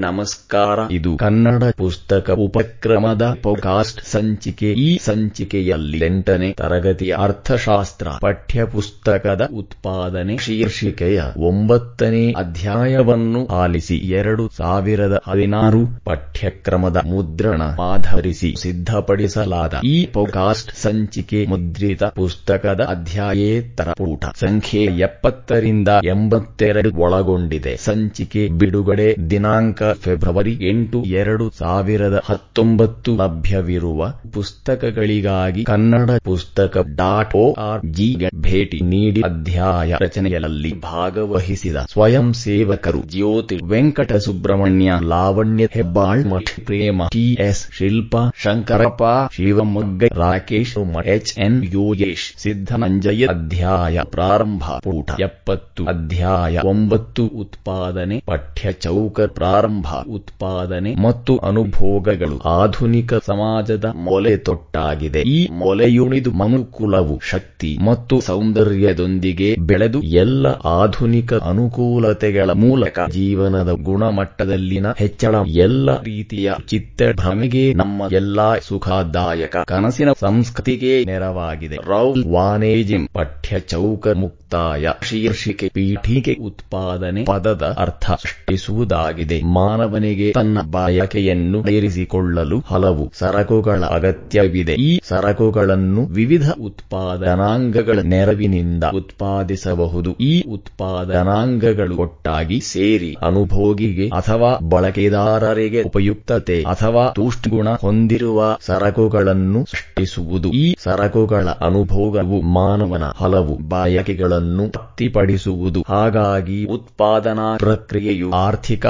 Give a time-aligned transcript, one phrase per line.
[0.00, 0.78] ನಮಸ್ಕಾರ.
[0.90, 4.72] ಇದು ಕನ್ನಡ ಪುಸ್ತಕ ಉಪಕ್ರಮದ ಪೋಕಾಸ್ಟ್ ಸಂಚಿಕೆ.
[4.72, 16.96] ಈ ಸಂಚಿಕೆಯಲ್ಲಿ ಎಂಟನೇ ತರಗತಿ ಅರ್ಥಶಾಸ್ತ್ರ ಪಠ್ಯಪುಸ್ತಕದ ಉತ್ಪಾದನೆ ಶೀರ್ಷಿಕೆಯ ಒಂಬತ್ತನೇ ಅಧ್ಯಾಯವನ್ನು ಆಲಿಸಿ ಎರಡು ಸಾವಿರದ ಹದಿನಾರು ಪಠ್ಯಕ್ರಮದ
[17.06, 27.76] ಮುದ್ರಣ ಆಧರಿಸಿ ಸಿದ್ಧಪಡಿಸಲಾದ ಈ ಪೋಕಾಸ್ಟ್ ಸಂಚಿಕೆ ಮುದ್ರಿತ ಪುಸ್ತಕದ ಅಧ್ಯಾಯೇತರ ತರಪೂಟ ಸಂಖ್ಯೆ ಎಪ್ಪತ್ತರಿಂದ ಎಂಬತ್ತೆರಡು ಒಳಗೊಂಡಿದೆ.
[27.76, 37.86] ಸಂಚಿಕೆ ಬಿಡುಗಡೆ ದಿನಾಂಕ ಫೆಬ್ರವರಿ ಎಂಟು ಎರಡು ಸಾವಿರದ ಹತ್ತೊಂಬತ್ತು ಲಭ್ಯವಿರುವ ಪುಸ್ತಕಗಳಿಗಾಗಿ ಕನ್ನಡ ಪುಸ್ತಕ ಡಾಟ್ ಓ ಆರ್
[37.86, 47.02] ಜಿಗೆ ಭೇಟಿ ನೀಡಿ ಅಧ್ಯಾಯ ರಚನೆಯಲ್ಲಿ ಭಾಗವಹಿಸಿದ ಸ್ವಯಂ ಸೇವಕರು ಜ್ಯೋತಿ ವೆಂಕಟ ಸುಬ್ರಹ್ಮಣ್ಯ ಲಾವಣ್ಯ ಹೆಬ್ಬಾಳ್, ಮಠ Prema
[47.12, 49.02] TS Shilpa, Shankarappa,
[49.32, 55.84] Shivamogga, Rakesh H N Yogesh Siddananjaya ಅಧ್ಯಾಯ ಪ್ರಾರಂಭ ಪೂಟ ಎಪ್ಪತ್ತು.
[55.84, 57.26] ಅಧ್ಯಾಯ ಒಂಬತ್ತು.
[57.26, 65.20] ಉತ್ಪಾದನೆ ಪಠ್ಯ ಚೌಕ ಪ್ರಾರಂಭ ಉತ್ಪಾದನೆ ಮತ್ತು ಅನುಭೋಗಗಳು ಆಧುನಿಕ ಸಮಾಜದ ಮೊಲೆ ತೊಟ್ಟಾಗಿದೆ.
[65.20, 75.90] ಈ ಮೊಲೆಯುಣಿದು ಮನುಕುಲವು ಶಕ್ತಿ ಮತ್ತು ಸೌಂದರ್ಯದೊಂದಿಗೆ ಬೆಳೆದು ಎಲ್ಲ ಆಧುನಿಕ ಅನುಕೂಲತೆಗಳ ಮೂಲಕ ಜೀವನದ ಗುಣಮಟ್ಟದಲ್ಲಿನ ಹೆಚ್ಚಳ, ಎಲ್ಲ
[76.02, 81.76] ರೀತಿಯ ಚಿತ್ತಭ್ರಮೆಗೆ ನಮ್ಮ ಎಲ್ಲಾ ಸುಖದಾಯಕ ಕನಸಿನ ಸಂಸ್ಕೃತಿಗೆ ನೆರವಾಗಿದೆ.
[81.76, 84.88] ರೌಲ್ ವಾನೇಜಿಂ ಪಠ್ಯ ಚೌಕ ಮುಕ್ತಾಯ.
[85.02, 94.74] ಶೀರ್ಷಿಕೆ ಪೀಠಿಕೆ ಉತ್ಪಾದನೆ ಪದದ ಅರ್ಥ ಸೃಷ್ಟಿಸುವುದಾಗಿದೆ ಮಾನವನಿಗೆ ತನ್ನ ಬಯಕೆಯನ್ನು ಏರಿಸಿಕೊಳ್ಳಲು ಹಲವು ಸರಕುಗಳ ಅಗತ್ಯವಿದೆ.
[94.80, 100.10] ಈ ಸರಕುಗಳನ್ನು ವಿವಿಧ ಉತ್ಪಾದನಾಂಗಗಳ ನೆರವಿನಿಂದ ಉತ್ಪಾದಿಸಬಹುದು.
[100.20, 110.48] ಈ ಉತ್ಪಾದನಾಂಗಗಳು ಒಟ್ಟಾಗಿ ಸೇರಿ ಅನುಭೋಗಿಗೆ ಅಥವಾ ಬಳಕೆದಾರರಿಗೆ ಉಪಯುಕ್ತತೆ ಅಥವಾ ತೂಷ್ಗುಣ ಹೊಂದಿರುವ ಸರಕುಗಳನ್ನು ಸೃಷ್ಟಿಸುವುದು.
[110.52, 115.80] ಈ ಸರಕುಗಳ ಅನುಭೋಗವು ಮಾನವನ ಹಲವು ಬಯಕೆಗಳನ್ನು ತೃಪ್ತಿಪಡಿಸುವುದು.
[115.88, 118.86] ಹಾಗಾಗಿ ಉತ್ಪಾದನಾ ಪ್ರಕ್ರಿಯೆಯು ಆರ್ಥಿಕ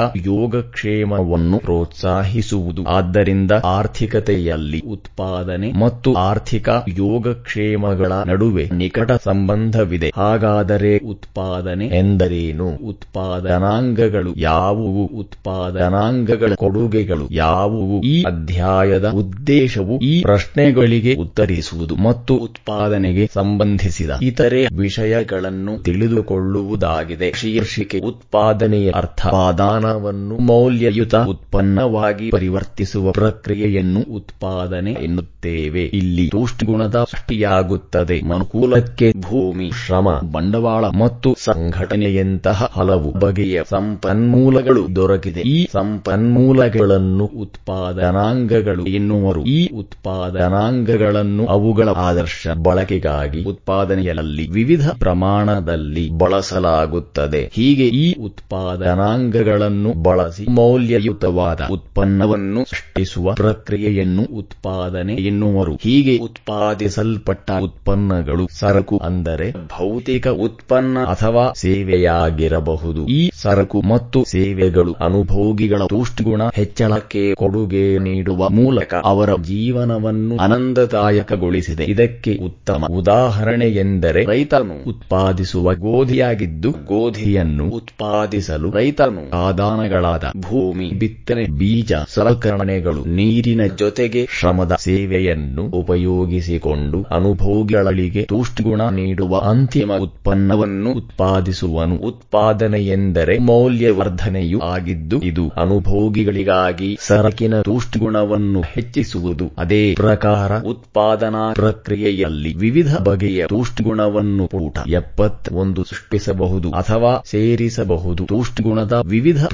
[0.61, 2.83] ಯೋಗಕ್ಷೇಮವನ್ನು ಪ್ರೋತ್ಸಾಹಿಸುವುದು.
[2.83, 10.11] ಆದ್ದರಿಂದ ಆರ್ಥಿಕತೆಯಲ್ಲಿ ಉತ್ಪಾದನೆ ಮತ್ತು ಆರ್ಥಿಕ ಯೋಗಕ್ಷೇಮಗಳ ನಡುವೆ ನಿಕಟ ಸಂಬಂಧವಿದೆ.
[10.15, 12.67] ಹಾಗಾದರೆ ಉತ್ಪಾದನೆ ಎಂದರೇನು?
[12.67, 15.05] ಉತ್ಪಾದನಾಂಗಗಳು ಯಾವುವು?
[15.05, 18.01] ಉತ್ಪಾದನಾಂಗಗಳ ಕೊಡುಗೆಗಳು ಯಾವುವು?
[18.01, 27.33] ಈ ಅಧ್ಯಾಯದ ಉದ್ದೇಶವು ಈ ಪ್ರಶ್ನೆಗಳಿಗೆ ಉತ್ತರಿಸುವುದು ಮತ್ತು ಉತ್ಪಾದನೆಗೆ ಸಂಬಂಧಿಸಿದ ಇತರೆ ವಿಷಯಗಳನ್ನು ತಿಳಿದುಕೊಳ್ಳುವುದಾಗಿದೆ.
[27.33, 35.83] ಶೀರ್ಷಿಕೆ, ಉತ್ಪಾದನೆಯ ಅರ್ಥಪಾದಾನವನ್ನು ಮೌಲ್ಯಯುತ ಉತ್ಪನ್ನವಾಗಿ ಪರಿವರ್ತಿಸುವ ಪ್ರಕ್ರಿಯೆಯನ್ನು ಉತ್ಪಾದನೆ ಎನ್ನುತ್ತೇವೆ.
[35.83, 38.21] ಇಲ್ಲಿ ತೂಷ್ಟಿಗುಣದ ಸೃಷ್ಟಿಯಾಗುತ್ತದೆ.
[38.21, 45.39] ಮನುಕೂಲಕ್ಕೆ ಭೂಮಿ, ಶ್ರಮ, ಬಂಡವಾಳ ಮತ್ತು ಸಂಘಟನೆಯಂತಹ ಹಲವು ಬಗೆಯ ಸಂಪನ್ಮೂಲಗಳು ದೊರಕಿದೆ.
[45.39, 49.43] ಈ ಸಂಪನ್ಮೂಲಗಳನ್ನು ಉತ್ಪಾದನಾಂಗಗಳು ಎನ್ನುವರು.
[49.43, 57.51] ಈ ಉತ್ಪಾದನಾಂಗಗಳನ್ನು ಅವುಗಳ ಆದರ್ಶ ಬಳಕೆಗಾಗಿ ಉತ್ಪಾದನೆಯಲ್ಲಿ ವಿವಿಧ ಪ್ರಮಾಣದಲ್ಲಿ ಬಳಸಲಾಗುತ್ತದೆ.
[57.53, 65.75] ಹೀಗೆ ಈ ಉತ್ಪಾದನಾಂಗಗಳನ್ನು ಬಳಸಿ ಮೌಲ್ಯಯುತವಾದ ಉತ್ಪನ್ನವನ್ನು ಸೃಷ್ಟಿಸುವ ಪ್ರಕ್ರಿಯೆಯನ್ನು ಉತ್ಪಾದನೆ ಎನ್ನುವರು.
[65.75, 73.07] ಹೀಗೆ ಉತ್ಪಾದಿಸಲ್ಪಟ್ಟ ಉತ್ಪನ್ನಗಳು ಸರಕು ಅಂದರೆ ಭೌತಿಕ ಉತ್ಪನ್ನ ಅಥವಾ ಸೇವೆಯಾಗಿರಬಹುದು.
[73.07, 75.81] ಈ ಸರಕು ಮತ್ತು ಸೇವೆಗಳು ಅನುಭೋಗಿಗಳ
[76.23, 81.83] ಗುಣ ಹೆಚ್ಚಳಕ್ಕೆ ಕೊಡುಗೆ ನೀಡುವ ಮೂಲಕ ಅವರ ಜೀವನವನ್ನು ಆನಂದದಾಯಕಗೊಳಿಸಿದೆ.
[81.83, 93.05] ಇದಕ್ಕೆ ಉತ್ತಮ ಉದಾಹರಣೆ ಎಂದರೆ ರೈತನು ಉತ್ಪಾದಿಸುವ ಗೋಧಿಯಾಗಿದ್ದು ಗೋಧಿಯನ್ನು ಉತ್ಪಾದಿಸಲು ರೈತನು ಆದಾನಗಳಾದ ಭೂಮಿ, ಬಿತ್ತನೆ, ಬೀಜ, ಸಲಕರಣೆಗಳು,
[93.05, 101.95] ನೀರಿನ ಜೊತೆಗೆ ಶ್ರಮದ ಸೇವೆಯನ್ನು ಉಪಯೋಗಿಸಿಕೊಂಡು ಅನುಭೋಗಿಗಳಿಗೆ ತುಷ್ಟುಗುಣ ನೀಡುವ ಅಂತಿಮ ಉತ್ಪನ್ನವನ್ನು ಉತ್ಪಾದಿಸುವನು.
[101.95, 109.51] ಉತ್ಪಾದನೆ ಎಂದರೆ ಮೌಲ್ಯವರ್ಧನೆಯು ಆಗಿದ್ದು, ಇದು ಅನುಭೋಗಿಗಳಿಗಾಗಿ ಸರಕಿನ ತುಷ್ಟುಗುಣವನ್ನು ಹೆಚ್ಚಿಸುವುದು.
[109.57, 118.25] ಅದೇ ಪ್ರಕಾರ, ಉತ್ಪಾದನಾ ಪ್ರಕ್ರಿಯೆಯಲ್ಲಿ ವಿವಿಧ ಬಗೆಯ ತುಷ್ಟುಗುಣವನ್ನು ಪೂಟ, ಎಪ್ಪತ್ತೊಂದು ಸೃಷ್ಟಿಸಬಹುದು ಅಥವಾ ಸೇರಿಸಬಹುದು.
[118.25, 119.45] ತುಷ್ಟುಗುಣದ ವಿವಿಧ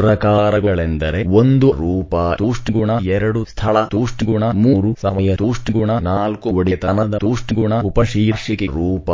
[0.67, 2.15] ಪ್ರಕಾರಗಳೆಂದರೆ ಒಂದು ರೂಪ
[2.73, 7.15] ಗುಣ ಎರಡು, ಸ್ಥಳ ತೂಷ್ಗುಣ ಮೂರು, ಸಮಯ ತೂಷ್ಗುಣ ನಾಲ್ಕು ಒಡೆತನದ
[7.55, 9.09] ಗುಣ ಉಪಶೀರ್ಷಿಕೆ ರೂಪ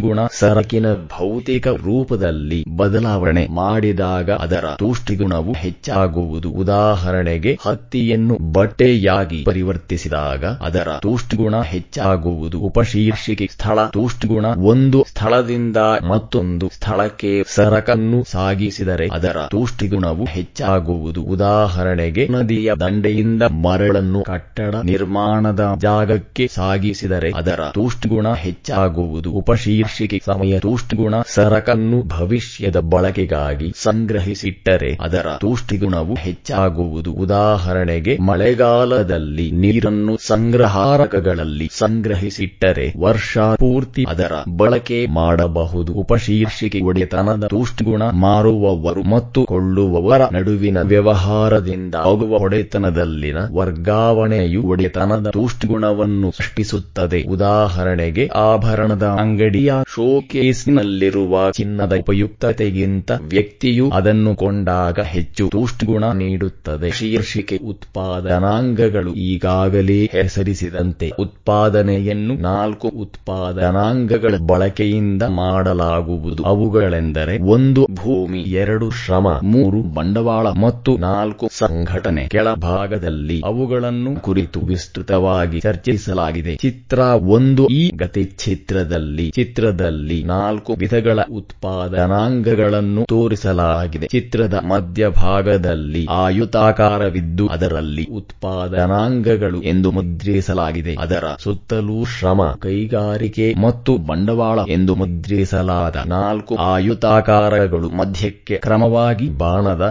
[0.00, 6.50] ಗುಣ ಸರಕಿನ ಭೌತಿಕ ರೂಪದಲ್ಲಿ ಬದಲಾವಣೆ ಮಾಡಿದಾಗ ಅದರ ತೂಷ್ಟಿಗುಣವು ಹೆಚ್ಚಾಗುವುದು.
[6.62, 12.58] ಉದಾಹರಣೆಗೆ, ಹತ್ತಿಯನ್ನು ಬಟ್ಟೆಯಾಗಿ ಪರಿವರ್ತಿಸಿದಾಗ ಅದರ ತೂಷ್ಗುಣ ಹೆಚ್ಚಾಗುವುದು.
[12.60, 15.76] ಉಪಶೀರ್ಷಿಕೆ ಸ್ಥಳ ತೂಷ್ಗುಣ ಒಂದು ಸ್ಥಳದಿಂದ
[16.10, 20.89] ಮತ್ತೊಂದು ಸ್ಥಳಕ್ಕೆ ಸರಕನ್ನು ಸಾಗಿಸಿದರೆ ಅದರ ತೂಷ್ಟಿಗುಣವು ಹೆಚ್ಚಾಗುವುದು.
[21.24, 29.30] ಉದಾಹರಣೆಗೆ, ನದಿಯ ದಂಡೆಯಿಂದ ಮರಳನ್ನು ಕಟ್ಟಡ ನಿರ್ಮಾಣದ ಜಾಗಕ್ಕೆ ಸಾಗಿಸಿದರೆ ಅದರ ತೂಷ್ಟುಗುಣ ಹೆಚ್ಚಾಗುವುದು.
[29.30, 37.12] ಉಪಶೀರ್ಷಿಕೆ ಸಮಯ ತೂಷ್ಟುಗುಣ ಸರಕನ್ನು ಭವಿಷ್ಯದ ಬಳಕೆಗಾಗಿ ಸಂಗ್ರಹಿಸಿಟ್ಟರೆ ಅದರ ತೂಷ್ಟಿಗುಣವು ಹೆಚ್ಚಾಗುವುದು.
[37.12, 45.92] ಉದಾಹರಣೆಗೆ, ಮಳೆಗಾಲದಲ್ಲಿ ನೀರನ್ನು ಸಂಗ್ರಹಾರಕಗಳಲ್ಲಿ ಸಂಗ್ರಹಿಸಿಟ್ಟರೆ ವರ್ಷ ಪೂರ್ತಿ ಅದರ ಬಳಕೆ ಮಾಡಬಹುದು ಮಾಡಬಹುದು.
[45.92, 57.22] ಉಪಶೀರ್ಷಿಕೆ ಒಡೆತನದ ತೂಷ್ಟುಗುಣ ಮಾರುವವರು ಮತ್ತು ಕೊಳ್ಳುವವರ ನಡುವಿನ ವ್ಯವಹಾರದಿಂದ ಆಗುವ ಒಡೆತನದಲ್ಲಿನ ವರ್ಗಾವಣೆಯು ಒಡೆತನದ ತುಷ್ಟಗುಣವನ್ನು ಸೃಷ್ಟಿಸುತ್ತದೆ.
[57.22, 66.90] ಉದಾಹರಣೆಗೆ, ಆಭರಣದ ಅಂಗಡಿಯ ಶೋಕೇಸ್ನಲ್ಲಿರುವ ಚಿನ್ನದ ಉಪಯುಕ್ತತೆಗಿಂತ ವ್ಯಕ್ತಿಯು ಅದನ್ನು ಕೊಂಡಾಗ ಹೆಚ್ಚು ತುಷ್ಟಗುಣ ನೀಡುತ್ತದೆ.
[66.90, 76.42] ಶೀರ್ಷಿಕೆ, ಉತ್ಪಾದನಾಂಗಗಳು ಈಗಾಗಲೇ ಹೆಸರಿಸಿದಂತೆ ಉತ್ಪಾದನೆಯನ್ನು ನಾಲ್ಕು ಉತ್ಪಾದನಾಂಗಗಳ ಬಳಕೆಯಿಂದ ಮಾಡಲಾಗುವುದು.
[76.42, 86.54] ಅವುಗಳೆಂದರೆ, ಒಂದು ಭೂಮಿ, ಎರಡು ಶ್ರಮ, ಮೂರು ಬಂಡವಾಳ ಮತ್ತು ನಾಲ್ಕು ಸಂಘಟನೆ ಕೆಳಭಾಗದಲ್ಲಿ ಅವುಗಳನ್ನು ಕುರಿತು ವಿಸ್ತೃತವಾಗಿ ಚರ್ಚಿಸಲಾಗಿದೆ.
[86.56, 86.98] ಚಿತ್ರ
[87.36, 94.06] ಒಂದು ಈ ಗತಿ ಚಿತ್ರದಲ್ಲಿ ಚಿತ್ರದಲ್ಲಿ ನಾಲ್ಕು ವಿಧಗಳ ಉತ್ಪಾದನಾಂಗಗಳನ್ನು ತೋರಿಸಲಾಗಿದೆ.
[94.06, 100.94] ಚಿತ್ರದ ಮಧ್ಯಭಾಗದಲ್ಲಿ ಆಯುತಾಕಾರವಿದ್ದು ಅದರಲ್ಲಿ ಉತ್ಪಾದನಾಂಗಗಳು ಎಂದು ಮುದ್ರಿಸಲಾಗಿದೆ.
[100.98, 109.84] ಅದರ ಸುತ್ತಲೂ ಶ್ರಮ, ಕೈಗಾರಿಕೆ ಮತ್ತು ಬಂಡವಾಳ ಎಂದು ಮುದ್ರಿಸಲಾದ ನಾಲ್ಕು ಆಯುತಾಕಾರಗಳು ಮಧ್ಯಕ್ಕೆ ಕ್ರಮವಾಗಿ ಬಾಣದ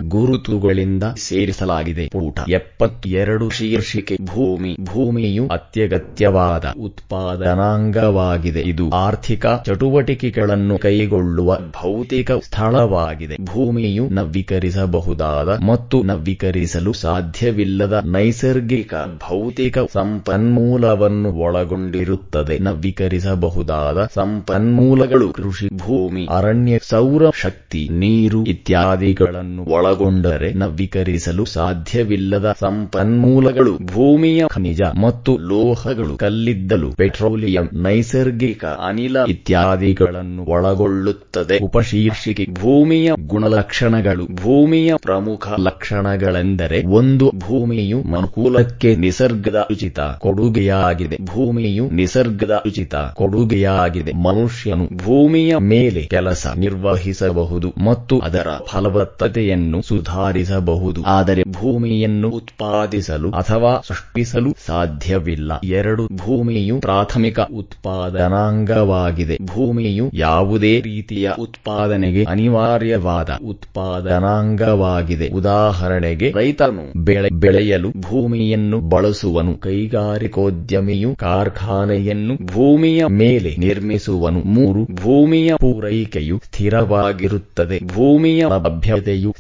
[0.60, 2.08] ಗುರುತುಗಳಿಂದ ಸೇರಿಸಲಾಗಿದೆ.
[2.08, 4.18] ಪೂಟ ಎಪ್ಪತ್ತೆರಡು ಶೀರ್ಷಿಕೆ.
[4.26, 4.72] ಭೂಮಿ.
[4.84, 8.62] ಭೂಮಿಯು ಅತ್ಯಗತ್ಯವಾದ ಉತ್ಪಾದನಾಂಗವಾಗಿದೆ.
[8.62, 13.38] ಇದು ಆರ್ಥಿಕ ಚಟುವಟಿಕೆಗಳನ್ನು ಕೈಗೊಳ್ಳುವ ಭೌತಿಕ ಸ್ಥಳವಾಗಿದೆ.
[13.46, 18.94] ಭೂಮಿಯು ನವೀಕರಿಸಬಹುದಾದ ಮತ್ತು ನವೀಕರಿಸಲು ಸಾಧ್ಯವಿಲ್ಲದ ನೈಸರ್ಗಿಕ
[19.30, 22.58] ಭೌತಿಕ ಸಂಪನ್ಮೂಲವನ್ನು ಒಳಗೊಂಡಿರುತ್ತದೆ.
[22.60, 34.82] ನವೀಕರಿಸಬಹುದಾದ ಸಂಪನ್ಮೂಲಗಳು ಕೃಷಿ, ಭೂಮಿ, ಅರಣ್ಯ, ಸೌರ ಶಕ್ತಿ, ನೀರು ಇತ್ಯಾದಿಗಳನ್ನು ಒಳಗೊಂಡರೆ ನವೀಕರಿಸಲು ಸಾಧ್ಯವಿಲ್ಲದ ಸಂಪನ್ಮೂಲಗಳು, ಭೂಮಿಯ ಖನಿಜ
[34.82, 41.58] ಮತ್ತು ಲೋಹಗಳು, ಕಲ್ಲಿದ್ದಲು, ಪೆಟ್ರೋಲಿಯಂ, ನೈಸರ್ಗಿಕ ಅನಿಲ ಇತ್ಯಾದಿಗಳನ್ನು ಒಳಗೊಳ್ಳುತ್ತದೆ.
[41.58, 51.18] ಉಪಶೀರ್ಷಿಕೆ, ಭೂಮಿಯ ಗುಣಲಕ್ಷಣಗಳು, ಭೂಮಿಯ ಪ್ರಮುಖ ಲಕ್ಷಣಗಳೆಂದರೆ ಒಂದು, ಭೂಮಿಯು ಮನುಕೂಲಕ್ಕೆ ನಿಸರ್ಗದ ಉಚಿತ ಕೊಡುಗೆಯಾಗಿದೆ.
[51.22, 54.12] ಭೂಮಿಯು ನಿಸರ್ಗದ ಉಚಿತ ಕೊಡುಗೆಯಾಗಿದೆ.
[54.12, 60.39] ಮನುಷ್ಯನು ಭೂಮಿಯ ಮೇಲೆ ಕೆಲಸ ನಿರ್ವಹಿಸಬಹುದು ಮತ್ತು ಅದರ ಫಲವತ್ತತೆಯನ್ನು ಸುಧಾರಿಸಬಹುದು.
[61.06, 65.52] ಆದರೆ ಭೂಮಿಯನ್ನು ಉತ್ಪಾದಿಸಲು ಅಥವಾ ಸೃಷ್ಟಿಸಲು ಸಾಧ್ಯವಿಲ್ಲ.
[65.64, 69.38] ಎರಡು ಭೂಮಿಯು ಪ್ರಾಥಮಿಕ ಉತ್ಪಾದನಾಂಗವಾಗಿದೆ.
[69.42, 75.28] ಭೂಮಿಯು ಯಾವುದೇ ರೀತಿಯ ಉತ್ಪಾದನೆಗೆ ಅನಿವಾರ್ಯವಾದ ಉತ್ಪಾದನಾಂಗವಾಗಿದೆ.
[75.28, 79.54] ಉದಾಹರಣೆಗೆ, ರೈತನು ಬೆಳೆ ಬೆಳೆಯಲು ಭೂಮಿಯನ್ನು ಬಳಸುವನು.
[79.54, 84.40] ಕೈಗಾರಿಕೋದ್ಯಮಿಯು ಕಾರ್ಖಾನೆಯನ್ನು ಭೂಮಿಯ ಮೇಲೆ ನಿರ್ಮಿಸುವನು.
[84.40, 87.80] ಮೂರು, ಭೂಮಿಯ ಪೂರೈಕೆಯು ಸ್ಥಿರವಾಗಿರುತ್ತದೆ.
[87.86, 89.36] ಭೂಮಿಯ ಲಭ್ಯತೆಯು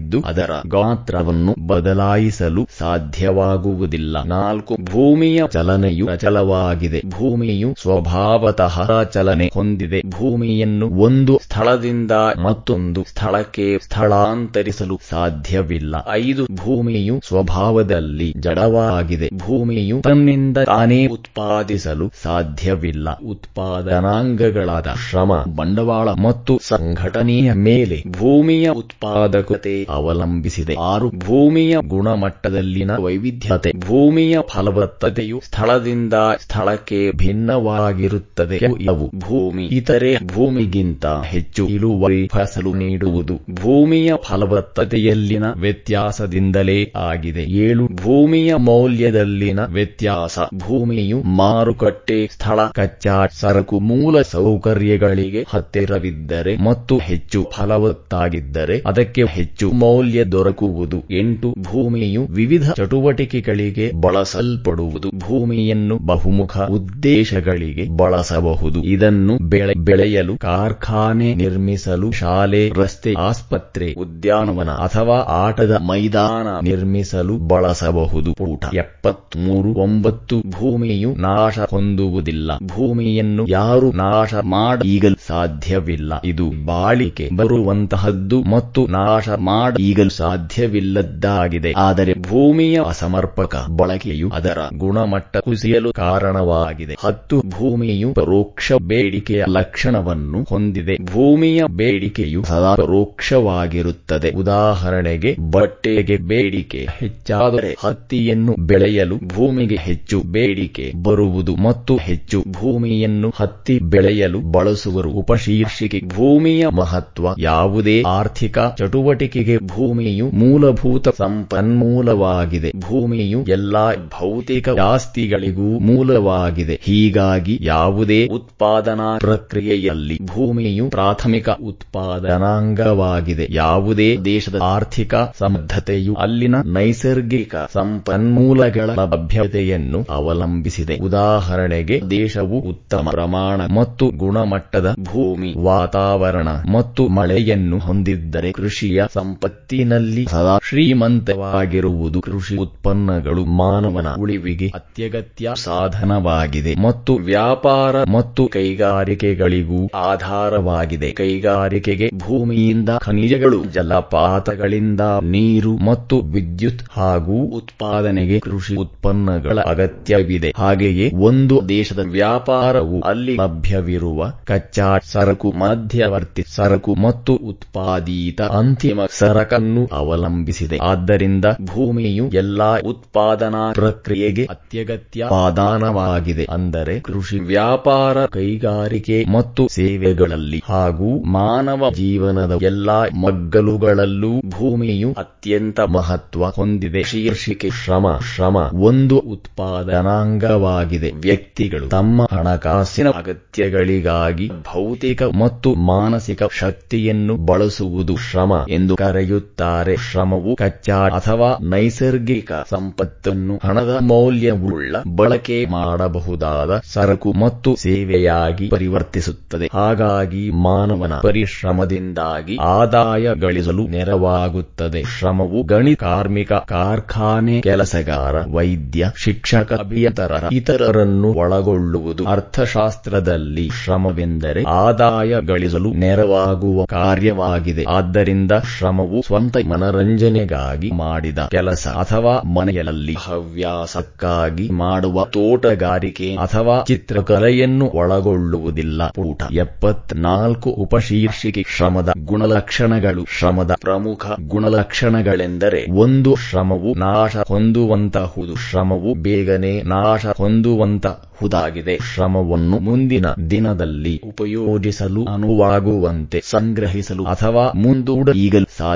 [0.00, 4.22] ಸ್ಥಿರವಾಗಿದ್ದು ಅದರ ಗಾತ್ರವನ್ನು ಬದಲಾಯಿಸಲು ಸಾಧ್ಯವಾಗುವುದಿಲ್ಲ.
[4.24, 10.00] ನಾಲ್ಕು, ಭೂಮಿಯ ಚಲನೆಯು ಅಚಲವಾಗಿದೆ ಭೂಮಿಯು ಸ್ವಭಾವತಃ ಚಲನೆ ಹೊಂದಿದೆ.
[10.10, 12.12] ಭೂಮಿಯನ್ನು ಒಂದು ಸ್ಥಳದಿಂದ
[12.42, 15.94] ಮತ್ತೊಂದು ಸ್ಥಳಕ್ಕೆ ಸ್ಥಳಾಂತರಿಸಲು ಸಾಧ್ಯವಿಲ್ಲ.
[16.10, 19.28] ಐದು, ಭೂಮಿಯು ಸ್ವಭಾವದಲ್ಲಿ ಜಡವಾಗಿದೆ.
[19.36, 23.08] ಭೂಮಿಯು ತನ್ನಿಂದ ತಾನೇ ಉತ್ಪಾದಿಸಲು ಸಾಧ್ಯವಿಲ್ಲ.
[23.18, 30.74] ಉತ್ಪಾದನಾಂಗಗಳಾದ ಶ್ರಮ, ಬಂಡವಾಳ ಮತ್ತು ಸಂಘಟನೆಯ ಮೇಲೆ ಭೂಮಿಯ ಉತ್ಪಾದಕತೆ ಅವಲಂಬಿಸಿದೆ.
[30.80, 33.72] ಆರು, ಭೂಮಿಯ ಗುಣಮಟ್ಟದಲ್ಲಿನ ವೈವಿಧ್ಯತೆ.
[33.78, 38.56] ಭೂಮಿಯ ಫಲವತ್ತತೆಯು ಸ್ಥಳದಿಂದ ಸ್ಥಳಕ್ಕೆ ಭಿನ್ನವಾಗಿರುತ್ತದೆ.
[38.56, 39.64] ಇವು ಭೂಮಿ.
[39.66, 43.40] ಇತರೆ ಭೂಮಿಗಿಂತ ಹೆಚ್ಚು ಇಳುವರಿ ಫಸಲು ನೀಡುವುದು.
[43.54, 47.42] ಭೂಮಿಯ ಫಲವತ್ತತೆಯಲ್ಲಿನ ವ್ಯತ್ಯಾಸದಿಂದಲೇ ಆಗಿದೆ.
[47.42, 50.38] ಏಳು, ಭೂಮಿಯ ಮೌಲ್ಯದಲ್ಲಿನ ವ್ಯತ್ಯಾಸ.
[50.54, 60.98] ಭೂಮಿಯು ಮಾರುಕಟ್ಟೆ, ಸ್ಥಳ, ಕಚ್ಚಾ, ಸರಕು, ಮೂಲ ಸೌಕರ್ಯಗಳಿಗೆ ಹತ್ತಿರವಿದ್ದರೆ ಮತ್ತು ಹೆಚ್ಚು ಫಲವತ್ತಾಗಿದ್ದರೆ ಅದಕ್ಕೆ ಹೆಚ್ಚು ಮೌಲ್ಯ ದೊರಕುವುದು.
[61.10, 65.10] ಎಂಟು, ಭೂಮಿಯು ವಿವಿಧ ಚಟುವಟಿಕೆಗಳಿಗೆ ಬಳಸಲ್ಪಡುವುದು.
[65.18, 68.82] ಭೂಮಿಯನ್ನು ಬಹುಮುಖ ಉದ್ದೇಶಗಳಿಗೆ ಬಳಸಬಹುದು.
[68.84, 78.32] ಇದನ್ನು ಬೆಳೆ, ಬೆಳೆಯಲು ಕಾರ್ಖಾನೆ ನಿರ್ಮಿಸಲು, ಶಾಲೆ, ರಸ್ತೆ, ಆಸ್ಪತ್ರೆ, ಉದ್ಯಾನವನ ಅಥವಾ ಆಟದ ಮೈದಾನ ನಿರ್ಮಿಸಲು ಬಳಸಬಹುದು.
[78.32, 82.50] ಪೂಟ ಎಪ್ಪತ್ಮೂರು, ಒಂಬತ್ತು, ಭೂಮಿಯು ನಾಶ ಹೊಂದುವುದಿಲ್ಲ.
[82.62, 86.12] ಭೂಮಿಯನ್ನು ಯಾರು ನಾಶ ಮಾಡ ಈಗಲು ಸಾಧ್ಯವಿಲ್ಲ.
[86.24, 91.72] ಇದು ಬಾಳಿಕೆ ಬರುವಂತಹದ್ದು ಮತ್ತು ನಾಶ ಮಾಡ ಈಗಲು ಸಾಧ್ಯವಿಲ್ಲದ್ದಾಗಿದೆ.
[91.76, 96.96] ಆದರೆ ಭೂಮಿಯ ಅಸಮರ್ಪಕ ಬಳಕೆಯು ಅದರ ಗುಣಮಟ್ಟ ಕುಸಿಯಲು ಕಾರಣವಾಗಿದೆ.
[97.00, 101.04] ಹತ್ತು, ಭೂಮಿಯು ಪರೋಕ್ಷ ಬೇಡಿಕೆಯ ಲಕ್ಷಣವನ್ನು ಹೊಂದಿದೆ.
[101.04, 104.30] ಭೂಮಿಯ ಬೇಡಿಕೆಯು ಸದಾ ಪರೋಕ್ಷವಾಗಿರುತ್ತದೆ.
[104.30, 114.40] ಉದಾಹರಣೆಗೆ, ಬಟ್ಟೆಗೆ ಬೇಡಿಕೆ ಹೆಚ್ಚಾದರೆ ಹತ್ತಿಯನ್ನು ಬೆಳೆಯಲು ಭೂಮಿಗೆ ಹೆಚ್ಚು ಬೇಡಿಕೆ ಬರುವುದು ಮತ್ತು ಹೆಚ್ಚು ಭೂಮಿಯನ್ನು ಹತ್ತಿ ಬೆಳೆಯಲು
[114.40, 116.00] ಬಳಸುವರು ಉಪಶೀರ್ಷಿಕೆ.
[116.06, 122.72] ಭೂಮಿಯ ಮಹತ್ವ ಯಾವುದೇ ಆರ್ಥಿಕ ಚಟುವಟಿಕೆಗೆ ಭೂಮಿಯು ಮೂಲಭೂತ ಸಂಪನ್ಮೂಲವಾಗಿದೆ.
[122.76, 126.80] ಭೂಮಿಯು ಎಲ್ಲಾ ಭೌತಿಕ ಆಸ್ತಿಗಳಿಗೂ ಮೂಲವಾಗಿದೆ.
[126.82, 133.46] ಹೀಗಾಗಿ ಯಾವುದೇ ಉತ್ಪಾದನಾ ಪ್ರಕ್ರಿಯೆಯಲ್ಲಿ ಭೂಮಿಯು ಪ್ರಾಥಮಿಕ ಉತ್ಪಾದನಾಂಗವಾಗಿದೆ.
[133.50, 140.98] ಯಾವುದೇ ದೇಶದ ಆರ್ಥಿಕ ಸಮರ್ಥತೆಯು ಅಲ್ಲಿನ ನೈಸರ್ಗಿಕ ಸಂಪನ್ಮೂಲಗಳ ಲಭ್ಯತೆಯನ್ನು ಅವಲಂಬಿಸಿದೆ.
[140.98, 149.02] ಉದಾಹರಣೆಗೆ, ದೇಶವು ಉತ್ತಮ ಪ್ರಮಾಣ ಮತ್ತು ಗುಣಮಟ್ಟದ ಭೂಮಿ ವಾತಾವರಣ ಮತ್ತು ಮಳೆಯನ್ನು ಹೊಂದಿದ್ದರೆ ಕೃಷಿಯ
[149.40, 159.80] ಸಂಪತ್ತಿನಲ್ಲಿ ಸದಾ ಶ್ರೀಮಂತವಾಗಿರುವುದು ಕೃಷಿ ಉತ್ಪನ್ನಗಳು ಮಾನವನ ಉಳಿವಿಗೆ ಅತ್ಯಗತ್ಯ ಸಾಧನವಾಗಿದೆ ಮತ್ತು ವ್ಯಾಪಾರ ಮತ್ತು ಕೈಗಾರಿಕೆಗಳಿಗೂ
[160.10, 161.10] ಆಧಾರವಾಗಿದೆ.
[161.12, 165.00] ಕೈಗಾರಿಕೆಗೆ ಭೂಮಿಯಿಂದ ಖನಿಜಗಳು, ಜಲಪಾತಗಳಿಂದ
[165.34, 170.52] ನೀರು ಮತ್ತು ವಿದ್ಯುತ್ ಹಾಗೂ ಉತ್ಪಾದನೆಗೆ ಕೃಷಿ ಉತ್ಪನ್ನಗಳ ಅಗತ್ಯವಿದೆ.
[170.56, 179.00] ಹಾಗೆಯೇ ಒಂದು ದೇಶದ ವ್ಯಾಪಾರವು ಅಲ್ಲಿ ಲಭ್ಯವಿರುವ ಕಚ್ಚಾ ಸರಕು, ಮಧ್ಯವರ್ತಿ ಸರಕು ಮತ್ತು ಉತ್ಪಾದಿತ ಅಂತಿಮ
[179.30, 180.78] ಸರಕನ್ನು ಅವಲಂಬಿಸಿದೆ.
[180.82, 186.44] ಆದ್ದರಿಂದ ಭೂಮಿಯು ಎಲ್ಲಾ ಉತ್ಪಾದನಾ ಪ್ರಕ್ರಿಯೆಗೆ ಅತ್ಯಗತ್ಯ ಪಾದಾನವಾಗಿದೆ.
[186.50, 197.02] ಅಂದರೆ ಕೃಷಿ, ವ್ಯಾಪಾರ, ಕೈಗಾರಿಕೆ ಮತ್ತು ಸೇವೆಗಳಲ್ಲಿ ಹಾಗೂ ಮಾನವ ಜೀವನದ ಎಲ್ಲಾ ಮಗ್ಗಲುಗಳಲ್ಲೂ ಭೂಮಿಯು ಅತ್ಯಂತ ಮಹತ್ವ ಹೊಂದಿದೆ.
[197.02, 201.10] ಶೀರ್ಷಿಕೆ ಶ್ರಮ ಶ್ರಮ ಒಂದು ಉತ್ಪಾದನಾಂಗವಾಗಿದೆ.
[201.20, 209.96] ವ್ಯಕ್ತಿಗಳು ತಮ್ಮ ಹಣಕಾಸಿನ ಅಗತ್ಯಗಳಿಗಾಗಿ ಭೌತಿಕ ಮತ್ತು ಮಾನಸಿಕ ಶಕ್ತಿಯನ್ನು ಬಳಸುವುದು ಶ್ರಮ ಎಂದು ಕರೆಯುತ್ತಾರೆ.
[209.96, 219.68] ಶ್ರಮವು ಕಚ್ಚಾ ಅಥವಾ ನೈಸರ್ಗಿಕ ಸಂಪತ್ತನ್ನು ಹಣದ ಮೌಲ್ಯವುಳ್ಳ ಬಳಕೆ ಮಾಡಬಹುದಾದ ಸರಕು ಮತ್ತು ಸೇವೆಯಾಗಿ ಪರಿವರ್ತಿಸುತ್ತದೆ.
[219.72, 225.02] ಹಾಗಾಗಿ ಮಾನವನ ಪರಿಶ್ರಮದಿಂದಾಗಿ ಆದಾಯ ಗಳಿಸಲು ನೆರವಾಗುತ್ತದೆ.
[225.18, 232.24] ಶ್ರಮವು ಗಣಿ ಕಾರ್ಮಿಕ, ಕಾರ್ಖಾನೆ ಕೆಲಸಗಾರ, ವೈದ್ಯ, ಶಿಕ್ಷಕ, ಅಭಿಯಂತರ, ಇತರರನ್ನು ಒಳಗೊಳ್ಳುವುದು.
[232.24, 237.84] ಅರ್ಥಶಾಸ್ತ್ರದಲ್ಲಿ ಶ್ರಮವೆಂದರೆ ಆದಾಯ ಗಳಿಸಲು ನೆರವಾಗುವ ಕಾರ್ಯವಾಗಿದೆ.
[237.88, 249.08] ಆದ್ದರಿಂದ ಶ್ರಮವು ಸ್ವಂತ ಮನರಂಜನೆಗಾಗಿ ಮಾಡಿದ ಕೆಲಸ ಅಥವಾ ಮನೆಯಲ್ಲಿ ಹವ್ಯಾಸಕ್ಕಾಗಿ ಮಾಡುವ ತೋಟಗಾರಿಕೆ ಅಥವಾ ಚಿತ್ರಕಲೆಯನ್ನು ಒಳಗೊಳ್ಳುವುದಿಲ್ಲ.
[249.08, 253.24] ಪೂಟ ಎಪ್ಪತ್ನಾಲ್ಕು ಉಪಶೀರ್ಷಿಕೆ ಶ್ರಮದ ಗುಣಲಕ್ಷಣಗಳು.
[253.38, 258.56] ಶ್ರಮದ ಪ್ರಮುಖ ಗುಣಲಕ್ಷಣಗಳೆಂದರೆ ಒಂದು, ಶ್ರಮವು ನಾಶ ಹೊಂದುವಂತಹುದು.
[258.56, 261.98] ಶ್ರಮವು ಬೇಗನೆ ನಾಶ ಹೊಂದುವಂತಹುದಾಗಿದೆ.
[262.14, 268.32] ಶ್ರಮವನ್ನು ಮುಂದಿನ ದಿನದಲ್ಲಿ ಉಪಯೋಗಿಸಲು ಅನುವಾಗುವಂತೆ ಸಂಗ್ರಹಿಸಲು ಅಥವಾ ಮುಂದೂಡಲು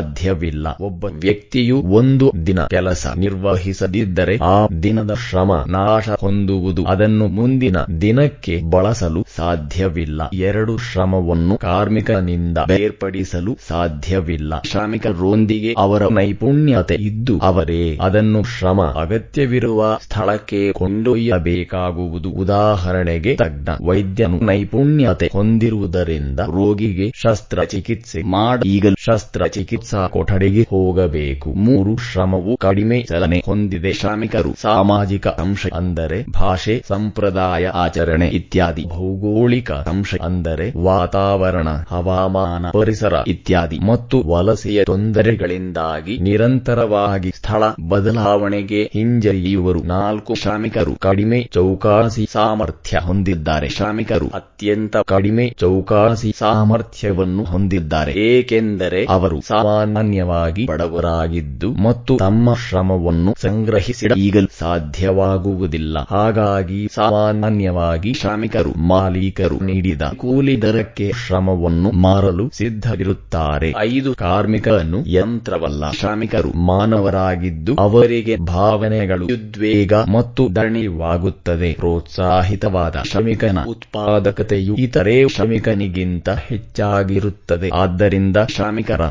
[0.04, 0.66] ಸಾಧ್ಯವಿಲ್ಲ.
[0.80, 6.84] ಒಬ್ಬ ವ್ಯಕ್ತಿಯು ಒಂದು ದಿನ ಕೆಲಸ ನಿರ್ವಹಿಸದಿದ್ದರೆ ಆ ದಿನದ ಶ್ರಮ ನಾಶ ಹೊಂದುವುದು.
[6.84, 10.22] ಅದನ್ನು ಮುಂದಿನ ದಿನಕ್ಕೆ ಬಳಸಲು ಸಾಧ್ಯವಿಲ್ಲ.
[10.32, 14.62] ಎರಡು ಶ್ರಮವನ್ನು ಕಾರ್ಮಿಕನಿಂದ ಬೇರ್ಪಡಿಸಲು ಸಾಧ್ಯವಿಲ್ಲ.
[14.70, 22.30] ಶ್ರಮಿಕರೊಂದಿಗೆ ಅವರ ನೈಪುಣ್ಯತೆ ಇದ್ದು ಅವರೇ ಅದನ್ನು ಶ್ರಮ, ಅಗತ್ಯವಿರುವ ಸ್ಥಳಕ್ಕೆ ಕೊಂಡೊಯ್ಯಬೇಕಾಗುವುದು.
[22.30, 31.50] ಉದಾಹರಣೆಗೆ ತಜ್ಞ ವೈದ್ಯನು ನೈಪುಣ್ಯತೆ ಹೊಂದಿರುವುದರಿಂದ ರೋಗಿಗೆ ಶಸ್ತ್ರಚಿಕಿತ್ಸೆ ಮಾಡಿ ಈಗಲೂ ಶಸ್ತ್ರಚಿಕಿತ್ಸಾ ಕೊಠಡಿಗೆ ಹೋಗಬೇಕು.
[31.50, 33.92] ಮೂರು ಶ್ರಮವು ಕಡಿಮೆ ಚಲನೆ ಹೊಂದಿದೆ.
[33.92, 43.78] ಶ್ರಮಿಕರು ಸಾಮಾಜಿಕ ಅಂಶ ಅಂದರೆ ಭಾಷೆ, ಸಂಪ್ರದಾಯ, ಆಚರಣೆ ಇತ್ಯಾದಿ, ಭೌಗೋಳಿಕ ಅಂಶ ಅಂದರೆ ವಾತಾವರಣ, ಹವಾಮಾನ, ಪರಿಸರ ಇತ್ಯಾದಿ
[43.78, 49.82] ಮತ್ತು ವಲಸೆಯ ತೊಂದರೆಗಳಿಂದಾಗಿ ನಿರಂತರವಾಗಿ ಸ್ಥಳ ಬದಲಾವಣೆಗೆ ಹಿಂಜರಿಯುವರು.
[49.82, 53.68] ನಾಲ್ಕು ಶ್ರಮಿಕರು ಕಡಿಮೆ ಚೌಕಾಸಿ ಸಾಮರ್ಥ್ಯ ಹೊಂದಿದ್ದಾರೆ.
[53.68, 58.12] ಶ್ರಮಿಕರು ಅತ್ಯಂತ ಕಡಿಮೆ ಚೌಕಾಸಿ ಸಾಮರ್ಥ್ಯವನ್ನು ಹೊಂದಿದ್ದಾರೆ.
[58.12, 59.40] ಏಕೆಂದರೆ ಅವರು
[59.84, 65.96] ಸಾಮಾನ್ಯವಾಗಿ ಬಡವರಾಗಿದ್ದು ಮತ್ತು ತಮ್ಮ ಶ್ರಮವನ್ನು ಸಂಗ್ರಹಿಸಿ ಈಗಲೂ ಸಾಧ್ಯವಾಗುವುದಿಲ್ಲ.
[66.10, 77.74] ಹಾಗಾಗಿ ಸಾಮಾನ್ಯವಾಗಿ ಶ್ರಮಿಕರು, ಮಾಲೀಕರು ನೀಡಿದ ಕೂಲಿ ದರಕ್ಕೆ ಶ್ರಮವನ್ನು ಮಾರಲು ಸಿದ್ಧವಿರುತ್ತಾರೆ ಐದು ಕಾರ್ಮಿಕರನ್ನು ಯಂತ್ರವಲ್ಲ, ಶ್ರಮಿಕರು ಮಾನವರಾಗಿದ್ದು
[77.78, 81.72] ಅವರಿಗೆ ಭಾವನೆಗಳು ಉದ್ವೇಗ ಮತ್ತು ದಣಿವಾಗುತ್ತದೆ.
[81.72, 87.70] ಪ್ರೋತ್ಸಾಹಿತವಾದ ಶ್ರಮಿಕನ ಉತ್ಪಾದಕತೆಯು ಇತರೆ ಶ್ರಮಿಕನಿಗಿಂತ ಹೆಚ್ಚಾಗಿರುತ್ತದೆ.
[87.74, 89.02] ಆದ್ದರಿಂದ ಶ್ರಮಿಕರ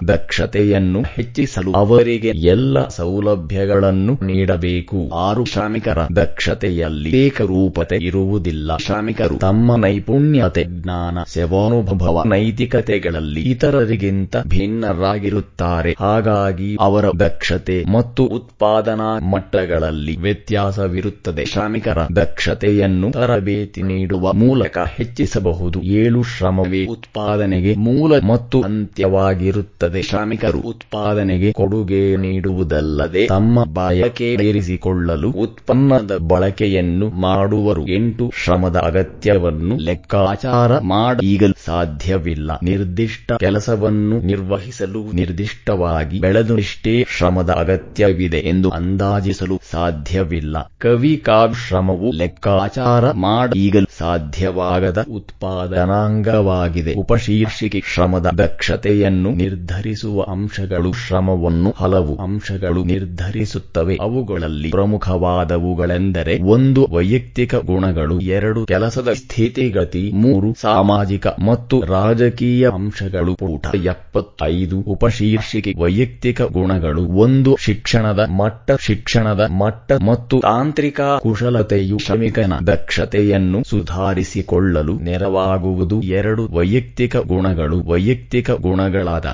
[0.64, 5.10] ದಕ್ಷತೆಯನ್ನು ಹೆಚ್ಚಿಸಲು ಅವರಿಗೆ ಎಲ್ಲ ಸೌಲಭ್ಯಗಳನ್ನು ನೀಡಬೇಕು.
[5.14, 8.78] ಆರು ಶ್ರಮಿಕರ ದಕ್ಷತೆಯಲ್ಲಿ ಏಕರೂಪತೆ ಇರುವುದಿಲ್ಲ.
[8.78, 15.96] ಶ್ರಮಿಕರು ತಮ್ಮ ನೈಪುಣ್ಯತೆ, ಜ್ಞಾನ ಸೇವಾನುಭವ ನೈತಿಕತೆಗಳಲ್ಲಿ ಇತರರಿಗಿಂತ ಭಿನ್ನರಾಗಿರುತ್ತಾರೆ.
[16.00, 21.46] ಹಾಗಾಗಿ ಅವರ ದಕ್ಷತೆ ಮತ್ತು ಉತ್ಪಾದನಾ ಮಟ್ಟಗಳಲ್ಲಿ ವ್ಯತ್ಯಾಸವಿರುತ್ತದೆ.
[21.46, 25.82] ಶ್ರಮಿಕರ ದಕ್ಷತೆಯನ್ನು ತರಬೇತಿ ನೀಡುವ ಮೂಲಕ ಹೆಚ್ಚಿಸಬಹುದು.
[25.82, 30.02] ಏಳು ಶ್ರಮವೇ ಉತ್ಪಾದನೆಗೆ ಮೂಲ ಮತ್ತು ಅಂತ್ಯವಾಗಿರುತ್ತದೆ.
[30.44, 37.88] ಶ್ರಮಿಕರು ಉತ್ಪಾದನೆಗೆ ಕೊಡುಗೆ ನೀಡುವುದಲ್ಲದೆ ತಮ್ಮ ಬಯಕೆ ಏರಿಸಿಕೊಳ್ಳಲು ಉತ್ಪನ್ನದ ಬಳಕೆಯನ್ನು ಮಾಡುವರು.
[37.88, 42.52] ಎಂಟು, ಶ್ರಮದ ಅಗತ್ಯವನ್ನು ಲೆಕ್ಕಾಚಾರ ಮಾಡೀಗಲು ಸಾಧ್ಯವಿಲ್ಲ.
[42.64, 50.56] ನಿರ್ದಿಷ್ಟ ಕೆಲಸವನ್ನು ನಿರ್ವಹಿಸಲು ನಿರ್ದಿಷ್ಟವಾಗಿ ಬೆಳೆದಷ್ಟೇ ಶ್ರಮದ ಅಗತ್ಯವಿದೆ ಎಂದು ಅಂದಾಜಿಸಲು ಸಾಧ್ಯವಿಲ್ಲ.
[50.80, 56.94] ಕವಿ ಕಾವ್ಯ ಶ್ರಮವು ಲೆಕ್ಕಾಚಾರ ಮಾಡೀಗಲು ಸಾಧ್ಯವಾಗದ ಉತ್ಪಾದನಾಂಗವಾಗಿದೆ.
[56.94, 63.96] ಉಪಶೀರ್ಷಿಕೆ ಶ್ರಮದ ದಕ್ಷತೆಯನ್ನು ನಿರ್ಧರಿಸುವ ಅಂಶಗಳು ಶ್ರಮವನ್ನು ಹಲವು ಅಂಶಗಳು ನಿರ್ಧರಿಸುತ್ತವೆ.
[64.02, 74.80] ಅವುಗಳಲ್ಲಿ ಪ್ರಮುಖವಾದವುಗಳೆಂದರೆ ಒಂದು ವೈಯಕ್ತಿಕ ಗುಣಗಳು, ಎರಡು ಕೆಲಸದ ಸ್ಥಿತಿಗತಿ ಮೂರು ಸಾಮಾಜಿಕ ಮತ್ತು ರಾಜಕೀಯ ಅಂಶಗಳು ಪೂಟ ಎಪ್ಪತ್ತೈದು
[74.88, 85.98] ಉಪಶೀರ್ಷಿಕೆ, ವೈಯಕ್ತಿಕ ಗುಣಗಳು, ಒಂದು ಶಿಕ್ಷಣದ ಮಟ್ಟ ಶಿಕ್ಷಣದ ಮಟ್ಟ ಮತ್ತು ತಾಂತ್ರಿಕ ಕುಶಲತೆಯು ಶ್ರಮಿಕನ ದಕ್ಷತೆಯನ್ನು ಸುಧಾರಿಸಿಕೊಳ್ಳಲು ನೆರವಾಗುವುದು.
[86.14, 89.26] ಎರಡು ವೈಯಕ್ತಿಕ ಗುಣಗಳು, ವೈಯಕ್ತಿಕ ಗುಣಗಳಾದ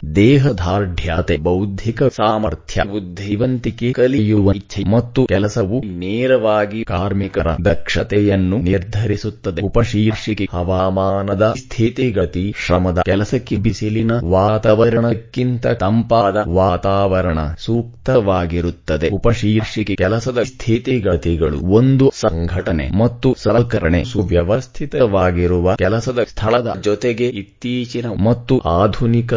[0.97, 9.61] ದೇಹದಾರ್ಢ್ಯತೆ ಬೌದ್ಧಿಕ ಸಾಮರ್ಥ್ಯ, ಬುದ್ಧಿವಂತಿಕೆ, ಕಲಿಯುವ ಇಚ್ಛೆ ಮತ್ತು ಕೆಲಸವು ನೇರವಾಗಿ ಕಾರ್ಮಿಕರ ದಕ್ಷತೆಯನ್ನು ನಿರ್ಧರಿಸುತ್ತದೆ.
[9.61, 19.09] ಉಪಶೀರ್ಷಿಕೆ, ಹವಾಮಾನದ ಸ್ಥಿತಿಗತಿ ಶ್ರಮದ ಕೆಲಸಕ್ಕೆ ಬಿಸಿಲಿನ ವಾತಾವರಣಕ್ಕಿಂತ ತಂಪಾದ ವಾತಾವರಣ ಸೂಕ್ತವಾಗಿರುತ್ತದೆ.
[19.09, 24.03] ಉಪಶೀರ್ಷಿಕೆ, ಕೆಲಸದ ಸ್ಥಿತಿಗತಿಗಳು ಒಂದು ಸಂಘಟನೆ ಮತ್ತು ಸಲಕರಣೆ.
[24.03, 29.33] ಸುವ್ಯವಸ್ಥಿತವಾಗಿರುವ ಕೆಲಸದ ಸ್ಥಳದ ಜೊತೆಗೆ ಇತ್ತೀಚಿನ ಮತ್ತು ಆಧುನಿಕ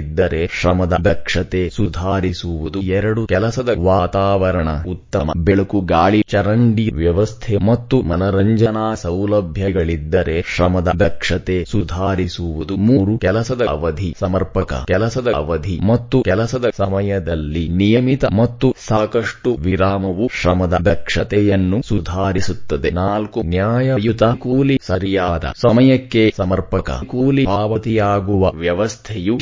[0.00, 10.36] ಯಂತ್ರೋಪಕರಣಗಳಿದ್ದರೆ ಶ್ರಮದ ದಕ್ಷತೆ ಸುಧಾರಿಸುವುದು ಎರಡು ಕೆಲಸದ ವಾತಾವರಣ, ಉತ್ತಮ ಬೆಳಕು, ಗಾಳಿ, ಚರಂಡಿ ವ್ಯವಸ್ಥೆ ಮತ್ತು ಮನರಂಜನಾ ಸೌಲಭ್ಯಗಳಿದ್ದರೆ
[10.54, 19.50] ಶ್ರಮದ ದಕ್ಷತೆ ಸುಧಾರಿಸುವುದು ಮೂರು ಕೆಲಸದ ಅವಧಿ, ಸಮರ್ಪಕ ಕೆಲಸದ ಅವಧಿ ಮತ್ತು ಕೆಲಸದ ಸಮಯದಲ್ಲಿ ನಿಯಮಿತ ಮತ್ತು ಸಾಕಷ್ಟು
[19.60, 22.90] ವಿರಾಮವು ಶ್ರಮದ ದಕ್ಷತೆಯನ್ನು ಸುಧಾರಿಸುತ್ತದೆ.
[23.00, 29.34] ನಾಲ್ಕು, ನ್ಯಾಯಯುತ ಕೂಲಿ ಸರಿಯಾದ ಸಮಯಕ್ಕೆ ಸಮರ್ಪಕ ಕೂಲಿ ಪಾವತಿಯಾಗುವ ವ್ಯವಸ್ಥೆಯು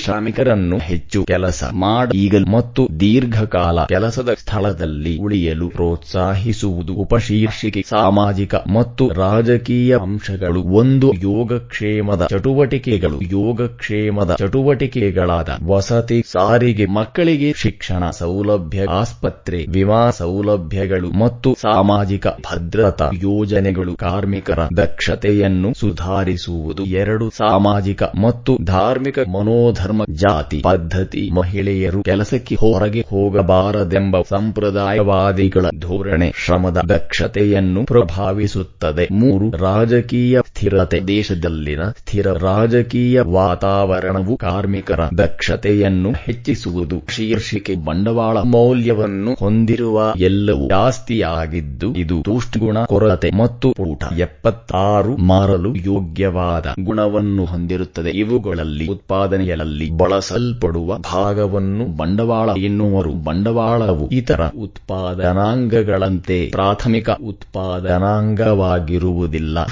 [0.48, 10.60] ಶ್ರಮಿಕರನ್ನು ಹೆಚ್ಚು ಕೆಲಸ ಮಾಡೀಗಲು ಮತ್ತು ದೀರ್ಘಕಾಲ ಕೆಲಸದ ಸ್ಥಳದಲ್ಲಿ ಉಳಿಯಲು ಪ್ರೋತ್ಸಾಹಿಸುವುದು ಉಪಶೀರ್ಷಿಕೆ, ಸಾಮಾಜಿಕ ಮತ್ತು ರಾಜಕೀಯ ಅಂಶಗಳು
[10.80, 22.26] ಒಂದು ಯೋಗಕ್ಷೇಮದ ಚಟುವಟಿಕೆಗಳು, ಯೋಗಕ್ಷೇಮದ ಚಟುವಟಿಕೆಗಳಾದ ವಸತಿ, ಸಾರಿಗೆ, ಮಕ್ಕಳಿಗೆ ಶಿಕ್ಷಣ ಸೌಲಭ್ಯ, ಆಸ್ಪತ್ರೆ, ವಿಮಾ ಸೌಲಭ್ಯಗಳು ಮತ್ತು ಸಾಮಾಜಿಕ
[22.48, 30.02] ಭದ್ರತಾ ಯೋಜನೆಗಳು ಕಾರ್ಮಿಕರ ದಕ್ಷತೆಯನ್ನು ಸುಧಾರಿಸುವುದು ಎರಡು ಸಾಮಾಜಿಕ ಮತ್ತು ಧಾರ್ಮಿಕ ಮನೋಧರ್ಮ
[30.38, 39.08] ಜಾತಿ ಪದ್ಧತಿ ಮಹಿಳೆಯರು ಕೆಲಸಕ್ಕೆ ಹೊರಗೆ ಹೋಗಬಾರದೆಂಬ ಸಂಪ್ರದಾಯವಾದಿಗಳ ಧೋರಣೆ ಶ್ರಮದ ದಕ್ಷತೆಯನ್ನು ಪ್ರಭಾವಿಸುತ್ತದೆ.
[39.12, 41.00] ಮೂರು, ರಾಜಕೀಯ ಸ್ಥಿರತೆ.
[41.08, 47.02] ದೇಶದಲ್ಲಿನ ಸ್ಥಿರ ರಾಜಕೀಯ ವಾತಾವರಣವು ಕಾರ್ಮಿಕರ ದಕ್ಷತೆಯನ್ನು ಹೆಚ್ಚಿಸುವುದು.
[47.08, 57.44] ಶೀರ್ಷಿಕೆ ಬಂಡವಾಳ ಮೌಲ್ಯವನ್ನು ಹೊಂದಿರುವ ಎಲ್ಲವೂ ಜಾಸ್ತಿಯಾಗಿದ್ದು, ಇದು ತೂಷ್ಣಗುಣ ಕೊರತೆ ಮತ್ತು ಊಟ ಎಪ್ಪತ್ತಾರು, ಮಾರಲು ಯೋಗ್ಯವಾದ ಗುಣವನ್ನು
[57.44, 58.10] ಹೊಂದಿರುತ್ತದೆ.
[58.10, 59.90] ಇವುಗಳಲ್ಲಿ ಉತ್ಪಾದನೆಯಲ್ಲಿ
[60.28, 63.12] ಬಳಸಲ್ಪಡುವ ಭಾಗವನ್ನು ಬಂಡವಾಳ ಎನ್ನುವರು.
[63.28, 67.86] ಬಂಡವಾಳವು ಇತರ ಉತ್ಪಾದನಾಂಗಗಳಂತೆ ಪ್ರಾಥಮಿಕ ಉತ್ಪಾದನಾಂಗವಾಗಿರುವುದಿಲ್ಲ.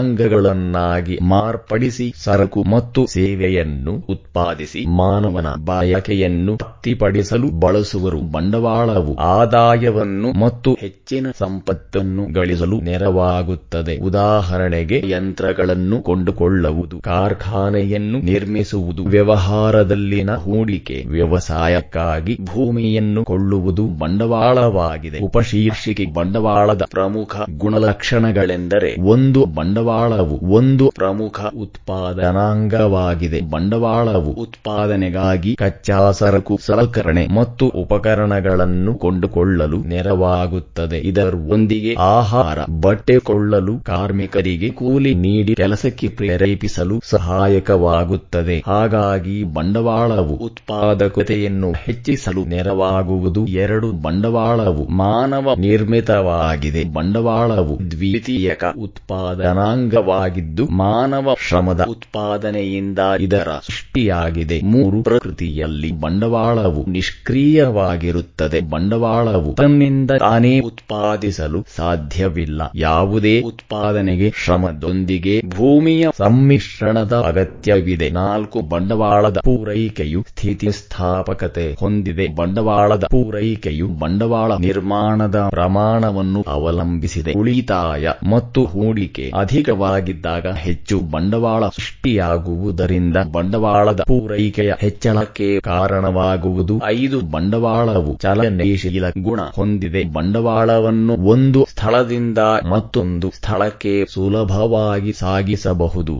[1.31, 8.21] ಮಾರ್ಪಡಿಸಿ ಸರಕು ಮತ್ತು ಸೇವೆಯನ್ನು ಉತ್ಪಾದಿಸಿ ಮಾನವನ ಬಯಕೆಯನ್ನು ತೃಪ್ತಿಪಡಿಸಲು ಬಳಸುವರು.
[8.35, 13.95] ಬಂಡವಾಳವು ಆದಾಯವನ್ನು ಮತ್ತು ಹೆಚ್ಚಿನ ಸಂಪತ್ತನ್ನು ಗಳಿಸಲು ನೆರವಾಗುತ್ತದೆ.
[14.09, 25.19] ಉದಾಹರಣೆಗೆ ಯಂತ್ರಗಳನ್ನು ಕೊಂಡುಕೊಳ್ಳುವುದು, ಕಾರ್ಖಾನೆಯನ್ನು ನಿರ್ಮಿಸುವುದು, ವ್ಯವಹಾರದಲ್ಲಿನ ಹೂಡಿಕೆ, ವ್ಯವಸಾಯಕ್ಕಾಗಿ ಭೂಮಿಯನ್ನು ಕೊಳ್ಳುವುದು ಬಂಡವಾಳವಾಗಿದೆ.
[25.19, 33.41] ಉಪಶೀರ್ಷಿಕೆ ಬಂಡವಾಳದ ಪ್ರಮುಖ ಗುಣಲಕ್ಷಣಗಳೆಂದರೆ ಒಂದು ಬಂಡವಾಳವು ಒಂದು ಪ್ರಮುಖ ಉತ್ಪಾದನಾಂಗವಾಗಿದೆ.
[33.41, 40.97] ಬಂಡವಾಳವು ಉತ್ಪಾದನೆಗಾಗಿ ಕಚ್ಚಾ ಸರಕು, ಸಲಕರಣೆ ಮತ್ತು ಉಪಕರಣಗಳನ್ನು ಕೊಂಡುಕೊಳ್ಳಲು ನೆರವಾಗುತ್ತದೆ.
[40.97, 48.63] ಇದರೊಂದಿಗೆ ಆಹಾರ, ಬಟ್ಟೆ ಕೊಳ್ಳಲು ಕಾರ್ಮಿಕರಿಗೆ ಕೂಲಿ ನೀಡಿ ಕೆಲಸಕ್ಕೆ ಪ್ರೇರೇಪಿಸಲು ಸಹಾಯಕವಾಗುತ್ತದೆ.
[48.67, 56.83] ಹಾಗಾಗಿ ಬಂಡವಾಳವು ಉತ್ಪಾದಕತೆಯನ್ನು ಹೆಚ್ಚಿಸಲು ನೆರವಾಗುವುದು ಎರಡು ಬಂಡವಾಳವು ಮಾನವ ನಿರ್ಮಿತವಾಗಿದೆ.
[56.93, 64.61] ಬಂಡವಾಳವು ದ್ವಿತೀಯಕ ಉತ್ಪಾದನಾಂಗವಾಗಿದ್ದು ಮಾನವ ಶ್ರಮದ ಉತ್ಪಾದನೆಯಿಂದ ಇದರ ಸೃಷ್ಟಿಯಾಗಿದೆ.
[64.63, 68.61] ಮೂರು ಪ್ರಕೃತಿಯಲ್ಲಿ ಬಂಡವಾಳವು ನಿಷ್ಕ್ರಿಯವಾಗಿರುತ್ತದೆ.
[68.69, 72.61] ಬಂಡವಾಳವು ತನ್ನಿಂದ ತಾನೇ ಉತ್ಪಾದಿಸಲು ಸಾಧ್ಯವಿಲ್ಲ.
[72.75, 78.09] ಯಾವುದೇ ಉತ್ಪಾದನೆಗೆ ಶ್ರಮದೊಂದಿಗೆ ಭೂಮಿಯ ಸಮ್ಮಿಶ್ರಣದ ಅಗತ್ಯವಿದೆ.
[78.09, 82.35] ನಾಲ್ಕು ಬಂಡವಾಳದ ಪೂರೈಕೆಯು ಸ್ಥಿತಿಸ್ಥಾಪಕತೆ ಹೊಂದಿದೆ.
[82.35, 87.33] ಬಂಡವಾಳದ ಪೂರೈಕೆಯು ಬಂಡವಾಳ ನಿರ್ಮಾಣದ ಪ್ರಮಾಣವನ್ನು ಅವಲಂಬಿಸಿದೆ.
[87.33, 96.81] ಉಳಿತಾಯ ಮತ್ತು ಹೂಡಿಕೆ ಅಧಿಕವಾಗಿದ್ದಾಗ ಹೆಚ್ಚು ಬಂಡವಾಳ ಸೃಷ್ಟಿಯಾಗುವುದರಿಂದ ಬಂಡವಾಳದ ಪೂರೈಕೆಯ ಹೆಚ್ಚಳಕ್ಕೆ ಕಾರಣವಾಗುವುದು.
[96.85, 100.03] ಐದು ಬಂಡವಾಳವು ಚಲನಶೀಲ ಗುಣ ಹೊಂದಿದೆ.
[100.03, 102.37] ಬಂಡವಾಳವನ್ನು ಒಂದು ಸ್ಥಳದಿಂದ
[102.69, 105.54] ಮತ್ತೊಂದು ಸ್ಥಳಕ್ಕೆ ಸುಲಭವಾಗಿ ಸಾಗಿಸಬಹುದು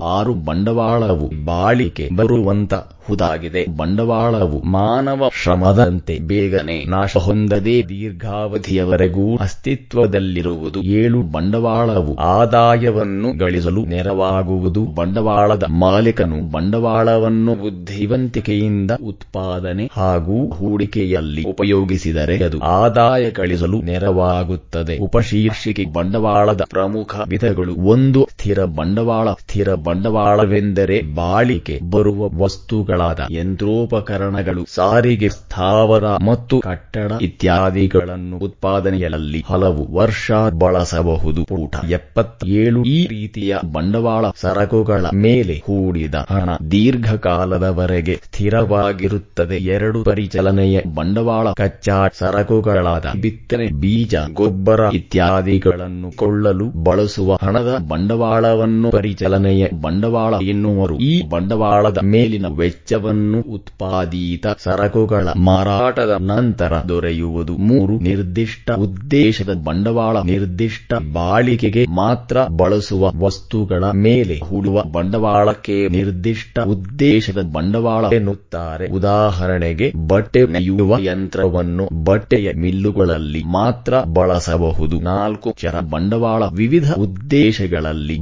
[0.04, 2.74] ಆರು ಬಂಡವಾಳವು ಬಾಳಿಕೆ ಬರುವಂತ
[3.08, 3.66] ಹುದಾಗಿದೆ.
[3.78, 10.82] ಬಂಡವಾಳವು ಮಾನವ ಶ್ರಮದಂತೆ ಬೇಗನೆ ನಾಶ ಹೊಂದದೆ ದೀರ್ಘಾವಧಿಯವರೆಗೂ ಅಸ್ತಿತ್ವದಲ್ಲಿರುವುದು.
[10.82, 14.86] ಏಳು ಬಂಡವಾಳವು ಆದಾಯವನ್ನು ಗಳಿಸಲು ನೆರವಾಗುವುದು.
[14.86, 24.98] ಬಂಡವಾಳದ ಮಾಲೀಕನು ಬಂಡವಾಳವನ್ನು ಬುದ್ಧಿವಂತಿಕೆಯಿಂದ ಉತ್ಪಾದನೆ ಹಾಗೂ ಹೂಡಿಕೆಯಲ್ಲಿ ಉಪಯೋಗಿಸಿದರೆ ಅದು ಆದಾಯ ಗಳಿಸಲು ನೆರವಾಗುತ್ತದೆ.
[24.98, 36.04] ಉಪಶೀರ್ಷಿಕೆ ಬಂಡವಾಳದ ಪ್ರಮುಖ ವಿಧಗಳು ಒಂದು ಸ್ಥಿರ ಬಂಡವಾಳ ಸ್ಥಿರ ಬಂಡವಾಳವೆಂದರೆ ಬಾಳಿಕೆ ಬರುವ ವಸ್ತುಗಳಾದ ಯಂತ್ರೋಪಕರಣಗಳು, ಸಾರಿಗೆ ಸ್ಥಾವರ
[36.04, 41.42] ಮತ್ತು ಕಟ್ಟಡ ಇತ್ಯಾದಿಗಳನ್ನು ಉತ್ಪಾದನೆಯಲ್ಲಿ ಹಲವು ವರ್ಷ ಬಳಸಬಹುದು.
[41.52, 49.58] ಊಟ ಎಪ್ಪತ್ತೇಳು ಈ ರೀತಿಯ ಬಂಡವಾಳ ಸರಕುಗಳ ಮೇಲೆ ಹೂಡಿದ ಹಣ ದೀರ್ಘಕಾಲದವರೆಗೆ ಸ್ಥಿರವಾಗಿರುತ್ತದೆ.
[49.58, 60.34] ಎರಡು ಪರಿಚಲನೆಯ ಬಂಡವಾಳ ಕಚ್ಚಾ ಸರಕುಗಳಾದ ಬಿತ್ತನೆ, ಬೀಜ, ಗೊಬ್ಬರ ಇತ್ಯಾದಿಗಳನ್ನು ಕೊಳ್ಳಲು ಬಳಸುವ ಹಣದ ಬಂಡವಾಳವನ್ನು ಪರಿಚಲನೆಯ ಬಂಡವಾಳ
[60.44, 60.98] ಎನ್ನುವರು.
[60.98, 70.18] ಈ ಬಂಡವಾಳದ ಮೇಲಿನ ವೆಚ್ಚವನ್ನು ಉತ್ಪಾದಿತ ಸರಕುಗಳ ಮಾರಾಟದ ನಂತರ ದೊರೆಯುವುದು ಮೂರು ನಿರ್ದಿಷ್ಟ ಉದ್ದೇಶದ ಬಂಡವಾಳ.
[70.26, 78.88] ನಿರ್ದಿಷ್ಟ ಬಾಳಿಕೆಗೆ ಮಾತ್ರ ಬಳಸುವ ವಸ್ತುಗಳ ಮೇಲೆ ಹೂಡುವ ಬಂಡವಾಳಕ್ಕೆ ನಿರ್ದಿಷ್ಟ ಉದ್ದೇಶದ ಬಂಡವಾಳ ಎನ್ನುತ್ತಾರೆ.
[78.88, 85.00] ಉದಾಹರಣೆಗೆ, ಬಟ್ಟೆ ನೆಯುವ ಯಂತ್ರವನ್ನು ಬಟ್ಟೆಯ ಮಿಲ್ಲುಗಳಲ್ಲಿ ಮಾತ್ರ ಬಳಸಬಹುದು.
[85.00, 88.20] ನಾಲ್ಕು ಚರ ಬಂಡವಾಳ ವಿವಿಧ ಉದ್ದೇಶಗಳಲ್ಲಿ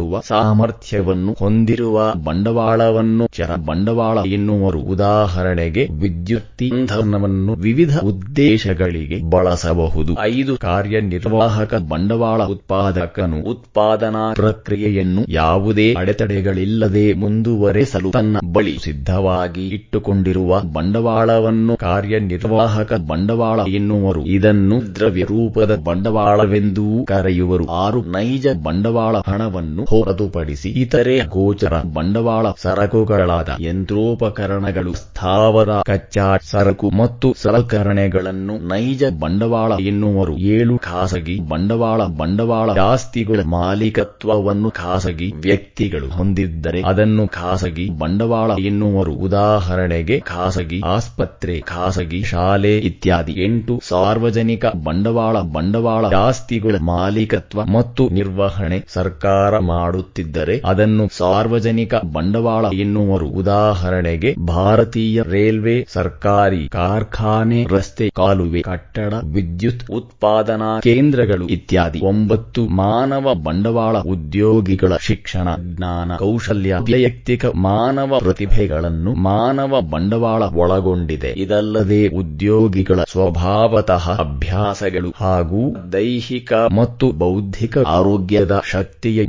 [0.00, 4.78] ಬಳಸಲ್ಪಡುವ ಸಾಮರ್ಥ್ಯವನ್ನು ಹೊಂದಿರುವ ಬಂಡವಾಳವನ್ನು ಚರ ಬಂಡವಾಳ ಎನ್ನುವರು.
[4.78, 10.12] ಉದಾಹರಣೆಗೆ ವಿದ್ಯುತ್ ಇಂಧನವನ್ನು ವಿವಿಧ ಉದ್ದೇಶಗಳಿಗೆ ಬಳಸಬಹುದು.
[10.20, 22.92] ಐದು ಕಾರ್ಯನಿರ್ವಾಹಕ ಬಂಡವಾಳ ಉತ್ಪಾದಕನು ಉತ್ಪಾದನಾ ಪ್ರಕ್ರಿಯೆಯನ್ನು ಯಾವುದೇ ಅಡೆತಡೆಗಳಿಲ್ಲದೆ ಮುಂದುವರೆಸಲು ತನ್ನ ಬಳಿ ಸಿದ್ಧವಾಗಿ ಇಟ್ಟುಕೊಂಡಿರುವ ಬಂಡವಾಳವನ್ನು ಕಾರ್ಯನಿರ್ವಾಹಕ
[22.92, 24.26] ಬಂಡವಾಳ ಎನ್ನುವರು.
[24.26, 27.66] ಇದನ್ನು ದ್ರವ್ಯ ರೂಪದ ಬಂಡವಾಳವೆಂದೂ ಕರೆಯುವರು.
[27.66, 38.56] ಆರು ನೈಜ ಬಂಡವಾಳ ಹಣವನ್ನು ಹೊರತುಪಡಿಸಿ ಇತರೆ ಗೋಚರ ಬಂಡವಾಳ ಸರಕುಗಳಾದ ಯಂತ್ರೋಪಕರಣಗಳು, ಸ್ಥಾವರ ಕಚ್ಚಾ ಸರಕು ಮತ್ತು ಸಲಕರಣೆಗಳನ್ನು
[38.68, 40.34] ನೈಜ ಬಂಡವಾಳ ಎನ್ನುವರು.
[40.54, 49.12] ಏಳು ಖಾಸಗಿ ಬಂಡವಾಳ ಬಂಡವಾಳ ಆಸ್ತಿಗಳ ಮಾಲೀಕತ್ವವನ್ನು ಖಾಸಗಿ ವ್ಯಕ್ತಿಗಳು ಹೊಂದಿದ್ದರೆ ಅದನ್ನು ಖಾಸಗಿ ಬಂಡವಾಳ ಎನ್ನುವರು.
[49.26, 53.34] ಉದಾಹರಣೆಗೆ ಖಾಸಗಿ ಆಸ್ಪತ್ರೆ, ಖಾಸಗಿ ಶಾಲೆ ಇತ್ಯಾದಿ.
[53.44, 64.30] ಎಂಟು ಸಾರ್ವಜನಿಕ ಬಂಡವಾಳ ಬಂಡವಾಳ ಆಸ್ತಿಗಳ ಮಾಲೀಕತ್ವ ಮತ್ತು ನಿರ್ವಹಣೆ ಸರ್ಕಾರ ಮಾಡುತ್ತಿದ್ದರೆ ಅದನ್ನು ಸಾರ್ವಜನಿಕ ಬಂಡವಾಳ ಎನ್ನುವರು ಉದಾಹರಣೆಗೆ,
[64.46, 72.00] ಭಾರತೀಯ ರೈಲ್ವೆ, ಸರ್ಕಾರಿ ಕಾರ್ಖಾನೆ, ರಸ್ತೆ, ಕಾಲುವೆ, ಕಟ್ಟಡ, ವಿದ್ಯುತ್ ಉತ್ಪಾದನಾ ಕೇಂದ್ರಗಳು ಇತ್ಯಾದಿ.
[72.04, 81.30] ಒಂಬತ್ತು, ಮಾನವ ಬಂಡವಾಳ ಉದ್ಯೋಗಿಗಳ ಶಿಕ್ಷಣ, ಜ್ಞಾನ, ಕೌಶಲ್ಯ, ವೈಯಕ್ತಿಕ ಮಾನವ ಪ್ರತಿಭೆಗಳನ್ನು ಮಾನವ ಬಂಡವಾಳ ಒಳಗೊಂಡಿದೆ.
[81.36, 85.62] ಇದಲ್ಲದೆ, ಉದ್ಯೋಗಿಗಳ ಸ್ವಭಾವತಃ ಅಭ್ಯಾಸಗಳು ಹಾಗೂ
[85.92, 89.20] ದೈಹಿಕ ಮತ್ತು ಬೌದ್ಧಿಕ ಆರೋಗ್ಯದ ಶಕ್ತಿಯ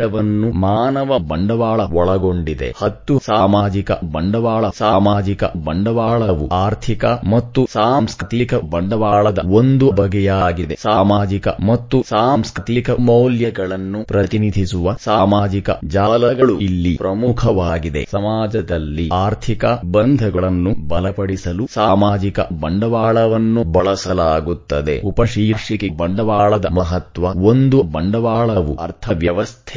[0.00, 2.74] ಮಟ್ಟವನ್ನು ಮಾನವ ಬಂಡವಾಳ ಒಳಗೊಂಡಿದೆ.
[2.76, 10.74] ಹತ್ತು ಸಾಮಾಜಿಕ ಬಂಡವಾಳ, ಸಾಮಾಜಿಕ ಬಂಡವಾಳವು ಆರ್ಥಿಕ ಮತ್ತು ಸಾಂಸ್ಕೃತಿಕ ಬಂಡವಾಳದ ಒಂದು ಬಗೆಯಾಗಿದೆ.
[10.74, 18.08] ಸಾಮಾಜಿಕ ಮತ್ತು ಸಾಂಸ್ಕೃತಿಕ ಮೌಲ್ಯಗಳನ್ನು ಪ್ರತಿನಿಧಿಸುವ ಸಾಮಾಜಿಕ ಜಾಲಗಳು ಇಲ್ಲಿ ಪ್ರಮುಖವಾಗಿದೆ.
[18.12, 25.00] ಸಮಾಜದಲ್ಲಿ ಆರ್ಥಿಕ ಬಂಧಗಳನ್ನು ಬಲಪಡಿಸಲು ಸಾಮಾಜಿಕ ಬಂಡವಾಳವನ್ನು ಬಳಸಲಾಗುತ್ತದೆ.
[25.00, 27.26] ಉಪಶೀರ್ಷಿಕೆ ಬಂಡವಾಳದ ಮಹತ್ವ.
[27.42, 28.74] ಒಂದು ಬಂಡವಾಳವು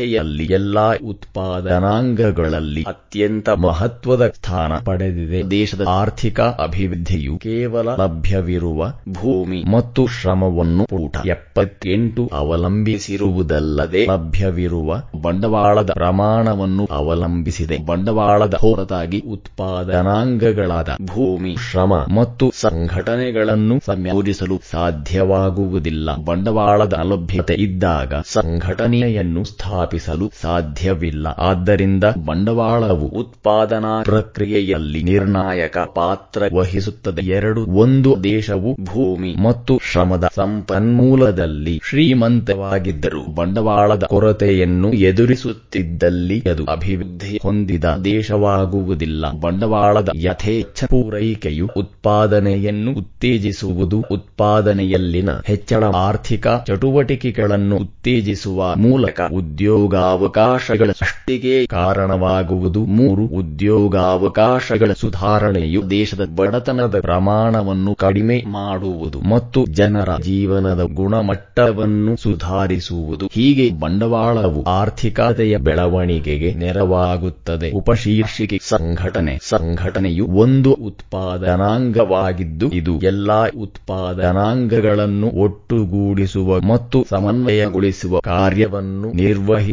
[0.03, 5.39] ಅರ್ಥವ್ಯವಸ್ಥೆಯಲ್ಲಿ ಎಲ್ಲಾ ಉತ್ಪಾದನಾಂಗಗಳಲ್ಲಿ ಅತ್ಯಂತ ಮಹತ್ವದ ಸ್ಥಾನ ಪಡೆದಿದೆ.
[5.51, 8.79] ದೇಶದ ಆರ್ಥಿಕ ಅಭಿವೃದ್ಧಿಯು ಕೇವಲ ಲಭ್ಯವಿರುವ
[9.19, 14.89] ಭೂಮಿ ಮತ್ತು ಶ್ರಮವನ್ನು ಪೂಟ ಎಪ್ಪತ್ತೆಂಟು ಅವಲಂಬಿಸಿರುವುದಲ್ಲದೆ ಲಭ್ಯವಿರುವ
[15.21, 17.77] ಬಂಡವಾಳದ ಪ್ರಮಾಣವನ್ನು ಅವಲಂಬಿಸಿದೆ.
[17.85, 26.09] ಬಂಡವಾಳದ ಹೊರತಾಗಿ ಉತ್ಪಾದನಾಂಗಗಳಾದ ಭೂಮಿ, ಶ್ರಮ ಮತ್ತು ಸಂಘಟನೆಗಳನ್ನು ಸಂಯೋಜಿಸಲು ಸಾಧ್ಯವಾಗುವುದಿಲ್ಲ.
[26.25, 29.41] ಬಂಡವಾಳದ ಅಲಭ್ಯತೆ ಇದ್ದಾಗ ಸಂಘಟನೆಯನ್ನು
[29.99, 31.27] ಸ್ಥಾಪಿಸಲು ಸಾಧ್ಯವಿಲ್ಲ.
[31.27, 37.21] ಆದ್ದರಿಂದ ಬಂಡವಾಳವು ಉತ್ಪಾದನಾ ಪ್ರಕ್ರಿಯೆಯಲ್ಲಿ ನಿರ್ಣಾಯಕ ಪಾತ್ರ ವಹಿಸುತ್ತದೆ.
[37.21, 49.31] ಎರಡು, ಒಂದು ದೇಶವು ಭೂಮಿ ಮತ್ತು ಶ್ರಮದ ಸಂಪನ್ಮೂಲದಲ್ಲಿ ಶ್ರೀಮಂತವಾಗಿದ್ದರೂ ಬಂಡವಾಳದ ಕೊರತೆಯನ್ನು ಎದುರಿಸುತ್ತಿದ್ದಲ್ಲಿ ಅದು ಅಭಿವೃದ್ಧಿ ಹೊಂದಿದ ದೇಶವಾಗುವುದಿಲ್ಲ.
[49.41, 59.21] ಬಂಡವಾಳದ ಯಥೇಚ್ಛ ಪೂರೈಕೆಯು ಉತ್ಪಾದನೆಯನ್ನು ಉತ್ತೇಜಿಸುವುದು, ಉತ್ಪಾದನೆಯಲ್ಲಿನ ಹೆಚ್ಚಳ ಆರ್ಥಿಕ ಚಟುವಟಿಕೆಗಳನ್ನು ಉತ್ತೇಜಿಸುವ ಮೂಲಕ
[59.83, 62.85] ಉದ್ಯೋಗಾವಕಾಶಗಳ ಸೃಷ್ಟಿಗೆ ಕಾರಣವಾಗುವುದು.
[62.85, 73.27] ಮೂರು, ಉದ್ಯೋಗಾವಕಾಶಗಳ ಸುಧಾರಣೆಯು ದೇಶದ ಬಡತನದ ಪ್ರಮಾಣವನ್ನು ಕಡಿಮೆ ಮಾಡುವುದು ಮತ್ತು ಜನರ ಜೀವನದ ಗುಣಮಟ್ಟವನ್ನು ಸುಧಾರಿಸುವುದು.
[73.27, 77.71] ಹೀಗೆ ಬಂಡವಾಳವು ಆರ್ಥಿಕತೆಯ ಬೆಳವಣಿಗೆಗೆ ನೆರವಾಗುತ್ತದೆ.
[77.71, 89.13] ಉಪಶೀರ್ಷಿಕೆ ಸಂಘಟನೆ, ಸಂಘಟನೆಯು ಒಂದು ಉತ್ಪಾದನಾಂಗವಾಗಿದ್ದು, ಇದು ಎಲ್ಲಾ ಉತ್ಪಾದನಾಂಗಗಳನ್ನು ಒಟ್ಟುಗೂಡಿಸುವ ಮತ್ತು ಸಮನ್ವಯಗೊಳಿಸುವ ಕಾರ್ಯವನ್ನು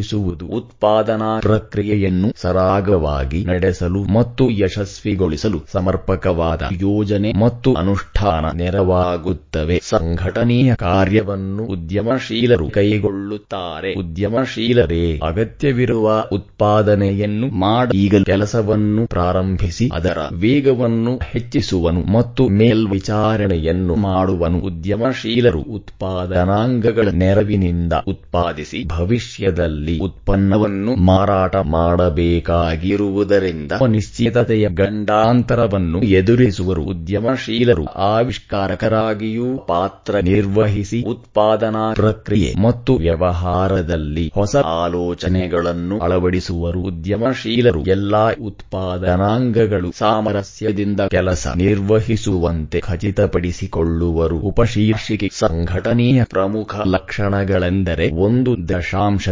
[0.01, 9.77] ನಿರ್ವಹಿಸುವುದು ಉತ್ಪಾದನಾ ಪ್ರಕ್ರಿಯೆಯನ್ನು ಸರಾಗವಾಗಿ ನಡೆಸಲು ಮತ್ತು ಯಶಸ್ವಿಗೊಳಿಸಲು ಸಮರ್ಪಕವಾದ ಯೋಜನೆ ಮತ್ತು ಅನುಷ್ಠಾನ ನೆರವಾಗುತ್ತವೆ.
[9.83, 13.91] ಸಂಘಟನೆಯ ಕಾರ್ಯವನ್ನು ಉದ್ಯಮಶೀಲರು ಕೈಗೊಳ್ಳುತ್ತಾರೆ.
[13.95, 24.59] ಉದ್ಯಮಶೀಲರೇ, ಅಗತ್ಯವಿರುವ ಉತ್ಪಾದನೆಯನ್ನು ಮಾಡಿ, ಈಗ ಕೆಲಸವನ್ನು ಪ್ರಾರಂಭಿಸಿ, ಅದರ ವೇಗವನ್ನು ಹೆಚ್ಚಿಸುವನು ಮತ್ತು ಮೇಲ್ವಿಚಾರಣೆಯನ್ನು ಮಾಡುವನು.
[24.61, 36.83] ಉದ್ಯಮಶೀಲರು ಉತ್ಪಾದನಾಂಗಗಳ ನೆರವಿನಿಂದ ಉತ್ಪಾದಿಸಿ, ಭವಿಷ್ಯದಲ್ಲಿ ಉತ್ಪನ್ನವನ್ನು ಮಾರಾಟ ಮಾಡಬೇಕಾಗಿರುವುದರಿಂದ ನಿಶ್ಚಿತತೆಯ ಗಂಡಾಂತರವನ್ನು ಎದುರಿಸುವರು.
[36.83, 46.81] ಉದ್ಯಮಶೀಲರು ಆವಿಷ್ಕಾರಕರಾಗಿಯೂ ಪಾತ್ರ ನಿರ್ವಹಿಸಿ ಉತ್ಪಾದನಾ ಪ್ರಕ್ರಿಯೆ ಮತ್ತು ವ್ಯವಹಾರದಲ್ಲಿ ಹೊಸ ಆಲೋಚನೆಗಳನ್ನು ಅಳವಡಿಸುವರು.
[46.81, 54.37] ಉದ್ಯಮಶೀಲರು ಎಲ್ಲಾ ಉತ್ಪಾದನಾಂಗಗಳು ಸಾಮರಸ್ಯದಿಂದ ಕೆಲಸ ನಿರ್ವಹಿಸುವಂತೆ ಖಚಿತಪಡಿಸಿಕೊಳ್ಳುವರು.
[54.37, 59.29] ಉಪಶೀರ್ಷಿಕೆ ಶೀರ್ಷಿಕೆ ಸಂಘಟನೆಯ ಪ್ರಮುಖ ಲಕ್ಷಣಗಳೆಂದರೆ ಒಂದು ದಶಾಂಶ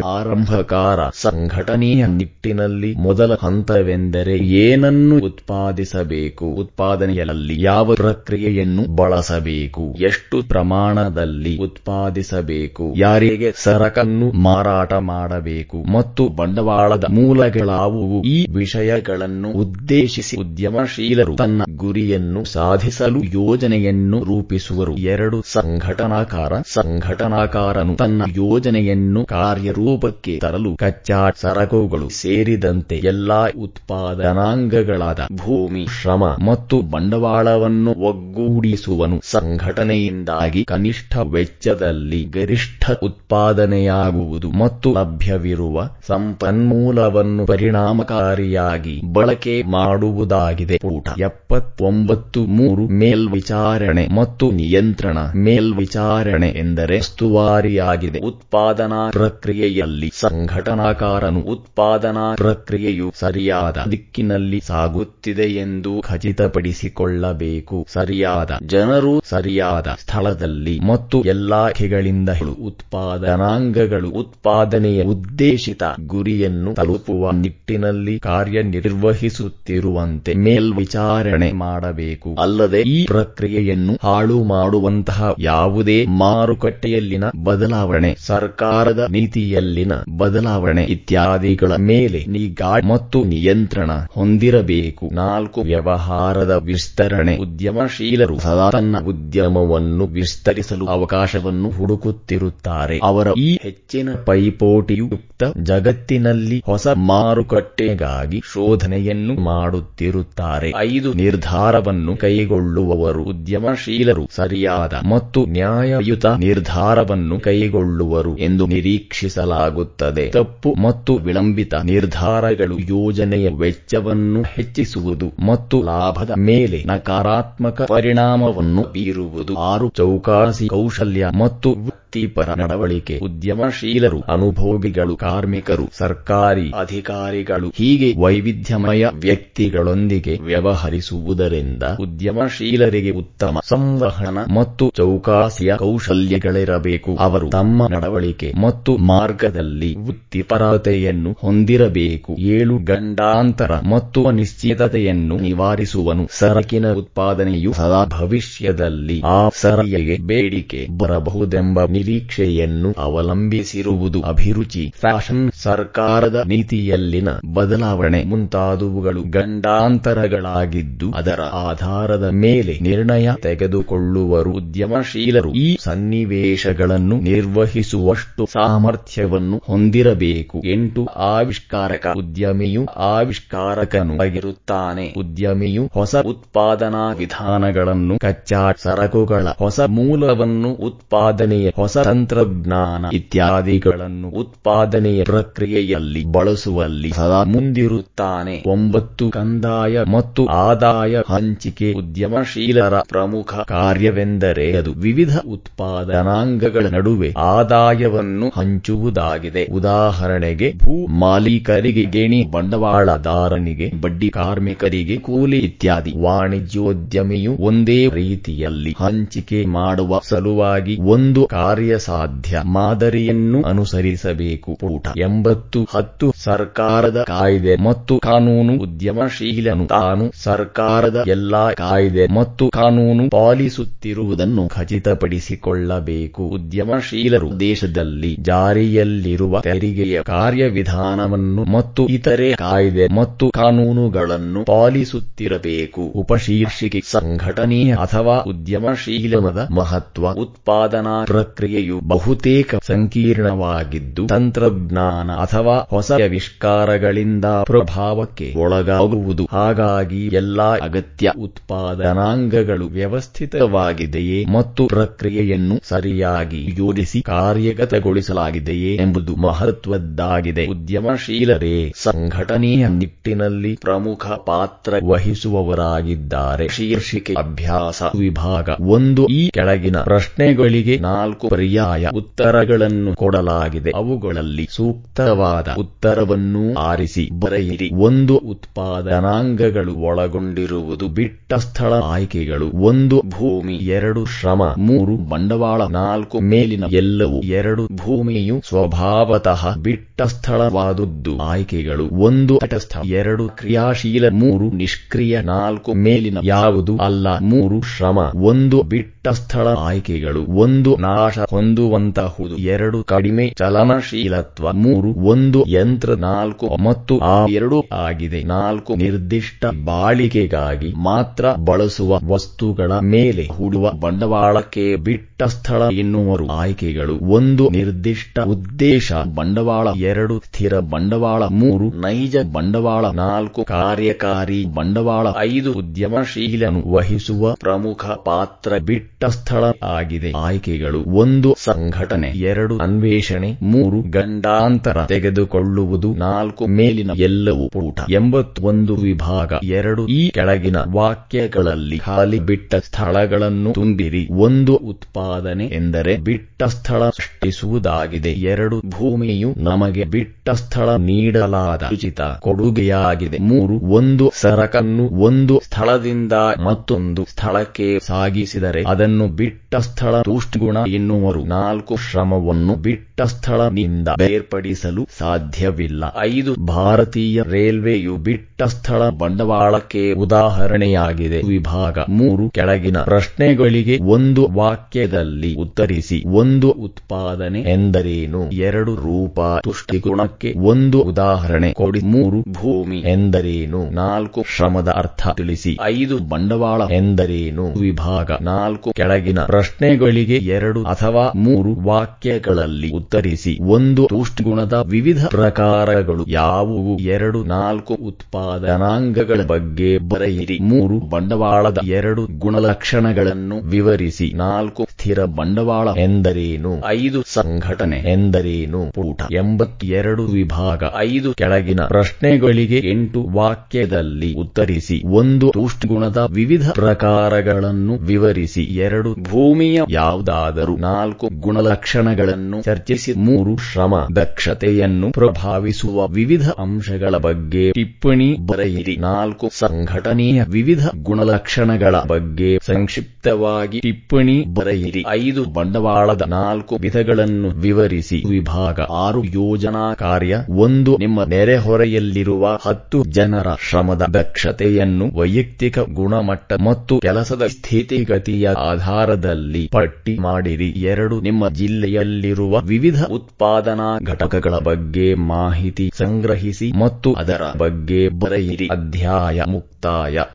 [0.48, 6.44] ಆರಂಭಕಾರ ಸಂಘಟನೆಯ ನಿಟ್ಟಿನಲ್ಲಿ ಮೊದಲ ಹಂತವೆಂದರೆ ಏನನ್ನು ಉತ್ಪಾದಿಸಬೇಕು?
[6.46, 9.96] ಉತ್ಪಾದನೆಯಲ್ಲಿ ಯಾವ ಪ್ರಕ್ರಿಯೆಯನ್ನು ಬಳಸಬೇಕು?
[10.00, 12.94] ಎಷ್ಟು ಪ್ರಮಾಣದಲ್ಲಿ ಉತ್ಪಾದಿಸಬೇಕು?
[12.96, 15.82] ಯಾರಿಗೆ ಸರಕನ್ನು ಮಾರಾಟ ಮಾಡಬೇಕು?
[15.92, 18.22] ಮತ್ತು ಬಂಡವಾಳದ ಮೂಲಗಳಾವುವು?
[18.22, 24.96] ಈ ವಿಷಯಗಳನ್ನು ಉದ್ದೇಶಿಸಿ ಉದ್ಯಮಶೀಲರು ತನ್ನ ಗುರಿಯನ್ನು ಸಾಧಿಸಲು ಯೋಜನೆಯನ್ನು ರೂಪಿಸುವರು.
[24.96, 36.81] ಎರಡು ಸಂಘಟನಾಕಾರ, ಸಂಘಟನಾಕಾರನು ತನ್ನ ಯೋಜನೆಯನ್ನು ಕಾರ್ಯರೂಪಕ್ಕೆ ತರಲು ಕಚ್ಚಾ ಸರಕುಗಳು ಸೇರಿದಂತೆ ಎಲ್ಲಾ ಉತ್ಪಾದನಾಂಗಗಳಾದ ಭೂಮಿ, ಶ್ರಮ ಮತ್ತು
[36.90, 39.20] ಬಂಡವಾಳವನ್ನು ಒಗ್ಗೂಡಿಸುವನು.
[39.31, 45.77] ಸಂಘಟನೆಯಿಂದಾಗಿ ಕನಿಷ್ಠ ವೆಚ್ಚದಲ್ಲಿ ಗರಿಷ್ಠ ಉತ್ಪಾದನೆಯಾಗುವುದು ಮತ್ತು ಲಭ್ಯವಿರುವ
[46.09, 50.79] ಸಂಪನ್ಮೂಲವನ್ನು ಪರಿಣಾಮಕಾರಿಯಾಗಿ ಬಳಕೆ ಮಾಡುವುದಾಗಿದೆ.
[50.85, 58.18] ಊಟ ಎಪ್ಪತ್ತೊಂಬತ್ತು ಮೂರು ಮೇಲ್ವಿಚಾರಣೆ ಮತ್ತು ನಿಯಂತ್ರಣ ಮೇಲ್ವಿಚಾರಣೆ ಎಂದರೆ ಉಸ್ತುವಾರಿಯಾಗಿದೆ.
[58.20, 67.86] ಉತ್ಪಾದನಾ ಪ್ರಕ್ರಿಯೆಯಲ್ಲಿ ಸಂಘಟನಾಕಾರನು ಉತ್ಪಾದನಾ ಪ್ರಕ್ರಿಯೆಯು ಸರಿಯಾದ ದಿಕ್ಕಿನಲ್ಲಿ ಸಾಗುತ್ತಿದೆ ಎಂದು ಖಚಿತಪಡಿಸಿಕೊಳ್ಳಬೇಕು.
[67.94, 72.28] ಸರಿಯಾದ ಜನರು ಸರಿಯಾದ ಸ್ಥಳದಲ್ಲಿ ಮತ್ತು ಎಲ್ಲಾಖೆಗಳಿಂದ
[72.68, 82.36] ಉತ್ಪಾದನಾಂಗಗಳು ಉತ್ಪಾದನೆಯ ಉದ್ದೇಶಿತ ಗುರಿಯನ್ನು ತಲುಪುವ ನಿಟ್ಟಿನಲ್ಲಿ ಕಾರ್ಯನಿರ್ವಹಿಸುತ್ತಿರುವಂತೆ ಮೇಲ್ವಿಚಾರಣೆ ಮಾಡಬೇಕು.
[82.40, 93.24] ಅಲ್ಲದೆ ಈ ಪ್ರಕ್ರಿಯೆಯನ್ನು ಹಾಳು ಮಾಡುವಂತಹ ಯಾವುದೇ ಮಾರುಕಟ್ಟೆಯಲ್ಲಿನ ಬದಲಾವಣೆ ಸರ್ಕಾರದ ನೀತಿಯಲ್ಲಿನ ಬದಲಾವಣೆ ಇತ್ಯಾದಿಗಳ ಮೇಲೆ ನಿಗಾ ಮತ್ತು
[93.24, 95.10] ನಿಯಂತ್ರಣ ಹೊಂದಿರಬೇಕು.
[95.12, 97.36] ನಾಲ್ಕು, ವ್ಯವಹಾರದ ವಿಸ್ತರಣೆ.
[97.36, 103.00] ಉದ್ಯಮಶೀಲರು ಸದಾ ತನ್ನ ಉದ್ಯಮವನ್ನು ವಿಸ್ತರಿಸಲು ಅವಕಾಶವನ್ನು ಹುಡುಕುತ್ತಿರುತ್ತಾರೆ.
[103.02, 110.72] ಅವರ ಈ ಹೆಚ್ಚಿನ ಪೈಪೋಟಿಯುಕ್ತ ಜಗತ್ತಿನಲ್ಲಿ ಹೊಸ ಮಾರುಕಟ್ಟೆಗಾಗಿ ಶೋಧನೆಯನ್ನು ಮಾಡುತ್ತಿರುತ್ತಾರೆ.
[110.78, 113.22] ಐದು, ನಿರ್ಧಾರವನ್ನು ಕೈಗೊಳ್ಳುವವರು.
[113.22, 119.97] ಉದ್ಯಮಶೀಲರು ಸರಿಯಾದ ಮತ್ತು ನ್ಯಾಯಯುತ ನಿರ್ಧಾರವನ್ನು ಕೈಗೊಳ್ಳುವರು ಎಂದು ನಿರೀಕ್ಷಿಸಲಾಗುತ್ತದೆ.
[120.32, 129.54] ತಪ್ಪು ಮತ್ತು ವಿಳಂಬಿತ ನಿರ್ಧಾರಗಳು ಯೋಜನೆಯ ವೆಚ್ಚವನ್ನು ಹೆಚ್ಚಿಸುವುದು ಮತ್ತು ಲಾಭದ ಮೇಲೆ ನಕಾರಾತ್ಮಕ ಪರಿಣಾಮವನ್ನು ಬೀರುವುದು.
[129.54, 131.74] ಆರು ಚೌಕಾಸಿ ಕೌಶಲ್ಯ ಮತ್ತು
[132.08, 144.92] ವೃತ್ತಿಪರ ನಡವಳಿಕೆ, ಉದ್ಯಮಶೀಲರು, ಅನುಭೋಗಿಗಳು, ಕಾರ್ಮಿಕರು, ಸರ್ಕಾರಿ ಅಧಿಕಾರಿಗಳು, ಹೀಗೆ ವೈವಿಧ್ಯಮಯ ವ್ಯಕ್ತಿಗಳೊಂದಿಗೆ ವ್ಯವಹರಿಸುವುದರಿಂದ ಉದ್ಯಮಶೀಲರಿಗೆ ಉತ್ತಮ ಸಂವಹನ ಮತ್ತು
[144.96, 147.16] ಚೌಕಾಸಿಯ ಕೌಶಲ್ಯಗಳಿರಬೇಕು.
[147.16, 152.32] ಅವರು ತಮ್ಮ ನಡವಳಿಕೆ ಮತ್ತು ಮಾರ್ಗದಲ್ಲಿ ವೃತ್ತಿಪರತೆಯನ್ನು ಹೊಂದಿರಬೇಕು.
[152.54, 156.26] ಏಳು ಗಂಡಾಂತರ ಮತ್ತು ಅನಿಶ್ಚಿತತೆಯನ್ನು ನಿವಾರಿಸುವನು.
[156.32, 164.94] ಸರಕಿನ ಉತ್ಪಾದನೆಯು ಸದಾ ಭವಿಷ್ಯದಲ್ಲಿ ಆ ಸರಕಿಗೆ ಬೇಡಿಕೆ ಬರಬಹುದೆಂಬ ನಿರೀಕ್ಷೆಯನ್ನು ಅವಲಂಬಿಸಿರುವುದು ಅಭಿರುಚಿ.
[165.00, 175.52] ಫ್ಯಾಷನ್ ಸರ್ಕಾರದ ನೀತಿಯಲ್ಲಿನ ಬದಲಾವಣೆ ಮುಂತಾದವುಗಳು ಗಂಡಾಂತರಗಳಾಗಿದ್ದು, ಅದರ ಆಧಾರದ ಮೇಲೆ ನಿರ್ಣಯ ತೆಗೆದುಕೊಳ್ಳುವರು ಉದ್ಯಮಶೀಲರು.
[175.52, 180.62] ಈ ಸನ್ನಿವೇಶಗಳನ್ನು ನಿರ್ವಹಿಸುವಷ್ಟು ಸಾಮರ್ಥ್ಯವನ್ನು ಹೊಂದಿರಬೇಕು.
[180.64, 185.14] ಎಂಟು, ಆವಿಷ್ಕಾರಕ ಉದ್ಯಮಿಯು ಆವಿಷ್ಕಾರಕನು ಆಗಿರುತ್ತಾನೆ.
[185.16, 197.44] ಉದ್ಯಮಿಯು ಹೊಸ ಉತ್ಪಾದನಾ ವಿಧಾನಗಳನ್ನು ಕಚ್ಚಾ ಸರಕುಗಳ ಹೊಸ ಮೂಲವನ್ನು ಉತ್ಪಾದನೆಯ ತಂತ್ರಜ್ಞಾನ ಇತ್ಯಾದಿಗಳನ್ನು ಉತ್ಪಾದನೆಯ ಪ್ರಕ್ರಿಯೆಯಲ್ಲಿ ಬಳಸುವಲ್ಲಿ ಸದಾ
[197.44, 198.64] ಮುಂದಿರುತ್ತಾನೆ.
[198.66, 209.64] ಒಂಬತ್ತು, ಕಂದಾಯ ಮತ್ತು ಆದಾಯ ಹಂಚಿಕೆ ಉದ್ಯಮಶೀಲರ ಪ್ರಮುಖ ಕಾರ್ಯವೆಂದರೆ ಅದು ವಿವಿಧ ಉತ್ಪಾದನಾಂಗಗಳ ನಡುವೆ ಆದಾಯವನ್ನು ಹಂಚುವುದಾಗಿದೆ.
[209.64, 216.12] ಉದಾಹರಣೆಗೆ, ಭೂ ಮಾಲೀಕರಿಗೆ ಗೇಣಿ ಬಂಡವಾಳದಾರನಿಗೆ, ಬಡ್ಡಿ ಕಾರ್ಮಿಕರಿಗೆ ಕೂಲಿ ಇತ್ಯಾದಿ.
[216.22, 221.46] ವಾಣಿಜ್ಯೋದ್ಯಮಿಯು ಒಂದೇ ರೀತಿಯಲ್ಲಿ ಹಂಚಿಕೆ ಮಾಡುವ ಸಲುವಾಗಿ ಒಂದು
[221.78, 224.74] ಕಾರ್ಯಸಾಧ್ಯ ಮಾದರಿಯನ್ನು ಅನುಸರಿಸಬೇಕು.
[224.74, 225.86] ಪೂಟ ಎಂಬತ್ತು.
[225.90, 226.32] ಹತ್ತು.
[226.36, 236.42] ಸರ್ಕಾರದ ಕಾಯ್ದೆ ಮತ್ತು ಕಾನೂನು ಉದ್ಯಮಶೀಲನು ತಾನು ಸರ್ಕಾರದ ಎಲ್ಲಾ ಕಾಯ್ದೆ ಮತ್ತು ಕಾನೂನು ಪಾಲಿಸುತ್ತಿರುವುದನ್ನು ಖಚಿತಪಡಿಸಿಕೊಳ್ಳಬೇಕು.
[236.42, 246.02] ಉದ್ಯಮಶೀಲರು ದೇಶದಲ್ಲಿ ಜಾರಿಯಲ್ಲಿರುವ ತೆರಿಗೆಯ ಕಾರ್ಯವಿಧಾನವನ್ನು ಮತ್ತು ಇತರೆ ಕಾಯ್ದೆ ಮತ್ತು ಕಾನೂನುಗಳನ್ನು ಪಾಲಿಸುತ್ತಿರಬೇಕು.
[246.02, 251.24] ಉಪಶೀರ್ಷಿಕೆ ಸಂಘಟನೆಯ ಅಥವಾ ಉದ್ಯಮಶೀಲನದ ಮಹತ್ವ, ಉತ್ಪಾದನಾ
[251.68, 259.44] ಪ್ರಕ್ರಿಯೆಯು ಬಹುತೇಕ ಸಂಕೀರ್ಣವಾಗಿದ್ದು, ತಂತ್ರಜ್ಞಾನ ಅಥವಾ ಹೊಸ ಆವಿಷ್ಕಾರಗಳಿಂದ ಪ್ರಭಾವಕ್ಕೆ ಒಳಗಾಗುವುದು.
[259.52, 270.66] ಹಾಗಾಗಿ ಎಲ್ಲಾ ಅಗತ್ಯ ಉತ್ಪಾದನಾಂಗಗಳು ವ್ಯವಸ್ಥಿತವಾಗಿದೆಯೇ ಮತ್ತು ಪ್ರಕ್ರಿಯೆಯನ್ನು ಸರಿಯಾಗಿ ಯೋಜಿಸಿ ಕಾರ್ಯಗತಗೊಳಿಸಲಾಗಿದೆಯೇ ಎಂಬುದು ಮಹತ್ವದ್ದಾಗಿದೆ.
[270.66, 276.68] ಉದ್ಯಮಶೀಲರೇ, ಸಂಘಟನೆಯ ನಿಟ್ಟಿನಲ್ಲಿ ಪ್ರಮುಖ ಪಾತ್ರ ವಹಿಸುವವರಾಗಿದ್ದಾರೆ.
[276.68, 283.90] ಶೀರ್ಷಿಕೆ, ಅಭ್ಯಾಸ, ವಿಭಾಗ ಒಂದು ಈ ಕೆಳಗಿನ ಪ್ರಶ್ನೆಗಳಿಗೆ ನಾಲ್ಕು ಪರ್ಯಾಯ ಉತ್ತರಗಳನ್ನು ಕೊಡಲಾಗಿದೆ.
[283.94, 287.90] ಅವುಗಳಲ್ಲಿ ಸೂಕ್ತವಾದ ಉತ್ತರವನ್ನು ಆರಿಸಿ, ಬರೆಯಿರಿ.
[287.94, 292.70] ಒಂದು ಉತ್ಪಾದನಾಂಗಗಳು ಒಳಗೊಂಡಿರುವುದು, ಬಿಟ್ಟ ಸ್ಥಳ ಆಯ್ಕೆಗಳು.
[292.70, 301.38] ಒಂದು ಭೂಮಿ, ಎರಡು ಶ್ರಮ, ಮೂರು ಬಂಡವಾಳ, ನಾಲ್ಕು ಮೇಲಿನ ಎಲ್ಲವೂ, ಎರಡು ಭೂಮಿಯು ಸ್ವಭಾವತಃ ಬಿಟ್ಟ ಸ್ಥಳವಾದುದ್ದು.
[301.38, 302.08] ಆಯ್ಕೆಗಳು.
[302.08, 308.18] ಒಂದು ತಟಸ್ಥ, ಎರಡು ಕ್ರಿಯಾಶೀಲ, ಮೂರು ನಿಷ್ಕ್ರಿಯ, ನಾಲ್ಕು ಮೇಲಿನ ಯಾವುದು ಅಲ್ಲ, ಮೂರು ಶ್ರಮ.
[308.36, 310.44] ಒಂದು ಬಿಟ್ಟ ಸ್ಥಳ ಆಯ್ಕೆಗಳು.
[310.44, 312.56] ಒಂದು ನಾಶ ಹೊಂದುವಂತಹುದು.
[312.56, 314.72] ಎರಡು ಕಡಿಮೆ ಚಲನಶೀಲತ್ವ.
[314.72, 316.14] ಮೂರು, ಒಂದು, ಯಂತ್ರ.
[316.14, 318.42] ನಾಲ್ಕು ಮತ್ತು ಆ ಎರಡು ಆಗಿದೆ.
[318.42, 326.46] ನಾಲ್ಕು ನಿರ್ದಿಷ್ಟ ಬಾಳಿಕೆಗಾಗಿ ಮಾತ್ರ ಬಳಸುವ ವಸ್ತುಗಳ ಮೇಲೆ ಹೂಡುವ ಬಂಡವಾಳಕ್ಕೆ ಬಿಟ್ಟ ಸ್ಥಳ ಎನ್ನುವರು.
[326.48, 327.18] ಆಯ್ಕೆಗಳು.
[327.18, 329.88] ಒಂದು ನಿರ್ದಿಷ್ಟ ಉದ್ದೇಶ ಬಂಡವಾಳ.
[329.96, 331.42] ಎರಡು ಸ್ಥಿರ ಬಂಡವಾಳ.
[331.44, 333.11] ಮೂರು ನೈಜ ಬಂಡವಾಳ.
[333.11, 335.26] ನಾಲ್ಕು ಕಾರ್ಯಕಾರಿ ಬಂಡವಾಳ.
[335.38, 340.32] ಐದು ಉದ್ಯಮಶೀಲನು ವಹಿಸುವ ಪ್ರಮುಖ ಪಾತ್ರ ಬಿಟ್ಟ ಸ್ಥಳ ಆಗಿದೆ.
[340.37, 341.04] ಆಯ್ಕೆಗಳು.
[341.04, 348.01] ಒಂದು ಸಂಘಟನೆ, ಎರಡು ಅನ್ವೇಷಣೆ, ಮೂರು ಗಂಡಾಂತರ ತೆಗೆದುಕೊಳ್ಳುವುದು, ನಾಲ್ಕು ಮೇಲಿನ ಎಲ್ಲವೂ ಪೂಟ.
[348.11, 354.29] ಎಂಬತ್ತೊಂದು ವಿಭಾಗ, ಎರಡು ಈ ಕೆಳಗಿನ ವಾಕ್ಯಗಳಲ್ಲಿ ಖಾಲಿ ಬಿಟ್ಟ ಸ್ಥಳಗಳನ್ನು ತುಂಬಿರಿ.
[354.31, 358.31] ಒಂದು ಉತ್ಪಾದನೆ ಎಂದರೆ ಬಿಟ್ಟ ಸ್ಥಳ ಸೃಷ್ಟಿಸುವುದಾಗಿದೆ.
[358.31, 363.38] ಎರಡು ಭೂಮಿಯು ನಮಗೆ ಬಿಟ್ಟ ಸ್ಥಳ ನೀಡಲಾದ ಉಚಿತ ಕೊಡುಗೆಯಾಗಿದೆ.
[363.38, 366.33] ಮೂರು, ಒಂದು ಸರಕನ್ನು ಒಂದು ಸ್ಥಳದಿಂದ
[366.64, 376.04] ಮತ್ತೊಂದು ಸ್ಥಳಕ್ಕೆ ಸಾಗಿಸಿದರೆ ಅದನ್ನು ಬಿಟ್ಟ ಸ್ಥಳ ತೂಷ್ಣಗುಣ ಎನ್ನುವರು ನಾಲ್ಕು ಶ್ರಮವನ್ನು ಬಿಟ್ಟ ಸ್ಥಳದಿಂದ ಬೇರ್ಪಡಿಸಲು ಸಾಧ್ಯವಿಲ್ಲ.
[376.18, 381.42] ಐದು, ಭಾರತೀಯ ರೈಲ್ವೆಯು ಬಿಟ್ಟ ಸ್ಥಳ ಬಂಡವಾಳಕ್ಕೆ ಉದಾಹರಣೆಯಾಗಿದೆ.
[381.48, 386.22] ವಿಭಾಗ ಮೂರು, ಕೆಳಗಿನ ಪ್ರಶ್ನೆಗಳಿಗೆ ಒಂದು ವಾಕ್ಯದಲ್ಲಿ ಉತ್ತರಿಸಿ.
[386.26, 388.50] ಒಂದು ಉತ್ಪಾದನೆ ಎಂದರೇನು?
[388.50, 392.00] ಎರಡು ರೂಪ ತುಷ್ಟಿಗುಣಕ್ಕೆ ಒಂದು ಉದಾಹರಣೆ ಕೊಡಿ.
[392.00, 393.90] ಮೂರು, ಭೂಮಿ ಎಂದರೇನು?
[393.90, 395.78] ನಾಲ್ಕು ಶ್ರಮದ ಅರ್ಥ ತಿಳಿಸಿ.
[395.82, 397.66] ಐದು, ಬಂಡವಾಳ ಎಂದರೇನು?
[397.80, 404.09] ವಿಭಾಗ ನಾಲ್ಕು, ಕೆಳಗಿನ ಪ್ರಶ್ನೆಗಳಿಗೆ ಎರಡು ಅಥವಾ ಮೂರು ವಾಕ್ಯಗಳಲ್ಲಿ ಉತ್ತರಿಸಿ, ಒಂದು
[404.42, 406.98] ಗುಣದ ವಿವಿಧ ಪ್ರಕಾರಗಳು ಯಾವುವು?
[406.98, 410.59] ಎರಡು, ನಾಲ್ಕು ಉತ್ಪಾದನಾಂಗಗಳ ಬಗ್ಗೆ ಬರೆಯಿರಿ.
[410.62, 414.33] ಮೂರು, ಬಂಡವಾಳದ ಎರಡು ಗುಣಲಕ್ಷಣಗಳನ್ನು ವಿವರಿಸಿ.
[414.37, 416.87] ನಾಲ್ಕು, ಸ್ಥಿರ ಬಂಡವಾಳ ಎಂದರೇನು?
[416.87, 418.90] ಐದು, ಸಂಘಟನೆ ಎಂದರೇನು?
[418.92, 420.83] ಪೂಟ ಎಂಬತ್ತೆರಡು ವಿಭಾಗ.
[420.96, 425.02] ಐದು, ಕೆಳಗಿನ ಪ್ರಶ್ನೆಗಳಿಗೆ ಎಂಟು ವಾಕ್ಯದಲ್ಲಿ ಉತ್ತರಿಸಿ.
[425.07, 428.62] ಒಂದು ತುಷ್ಟಗುಣದ ವಿವಿಧ ಪ್ರಕಾರಗಳನ್ನು ವಿವರಿಸಿ.
[428.62, 438.94] ಎರಡು, ಭೂಮಿಯ ಯಾವುದಾದರೂ ನಾಲ್ಕು ಗುಣಲಕ್ಷಣಗಳನ್ನು ಚರ್ಚಿಸಿ, ಮೂರು ಶ್ರಮ, ದಕ್ಷತೆಯನ್ನು ಪ್ರಭಾವಿಸುವ ವಿವಿಧ ಅಂಶಗಳ ಬಗ್ಗೆ ಟಿಪ್ಪಣಿ ಬರೆಯಿರಿ.
[439.00, 445.02] ನಾಲ್ಕು ಸಂಘಟನೆಯ ವಿವಿಧ ಗುಣಲಕ್ಷಣಗಳ ಬಗ್ಗೆ ಸಂಕ್ಷಿಪ್ತವಾಗಿ ಟಿಪ್ಪಣಿ ಬರೆಯಿರಿ.
[445.08, 448.18] ಐದು ಬಂಡವಾಳದ ನಾಲ್ಕು ವಿಧಗಳನ್ನು ವಿವರಿಸಿ.
[448.28, 450.34] ವಿಭಾಗ ಆರು ಯೋಜನಾ ಕಾರ್ಯ.
[450.61, 460.70] ಒಂದು ನಿಮ್ಮ ನೆರೆಹೊರೆಯಲ್ಲಿರುವ ಹತ್ತು ಜನರ ಶ್ರಮದ ದಕ್ಷತೆಯನ್ನು ವೈಯಕ್ತಿಕ ಗುಣಮಟ್ಟ ಮತ್ತು ಕೆಲಸದ ಸ್ಥಿತಿಗತಿಯ ಆಧಾರದಲ್ಲಿ ಪಟ್ಟಿ ಮಾಡಿರಿ.
[460.88, 468.66] ಎರಡು ನಿಮ್ಮ ಜಿಲ್ಲೆಯಲ್ಲಿರುವ ವಿವಿಧ ಉತ್ಪಾದನಾ ಘಟಕಗಳ ಬಗ್ಗೆ ಮಾಹಿತಿ ಸಂಗ್ರಹಿಸಿ ಮತ್ತು ಅದರ ಬಗ್ಗೆ ಬರೆಯಿರಿ.
[468.66, 470.18] ಅಧ್ಯಾಯ ಮುಕ್ತಾಯ.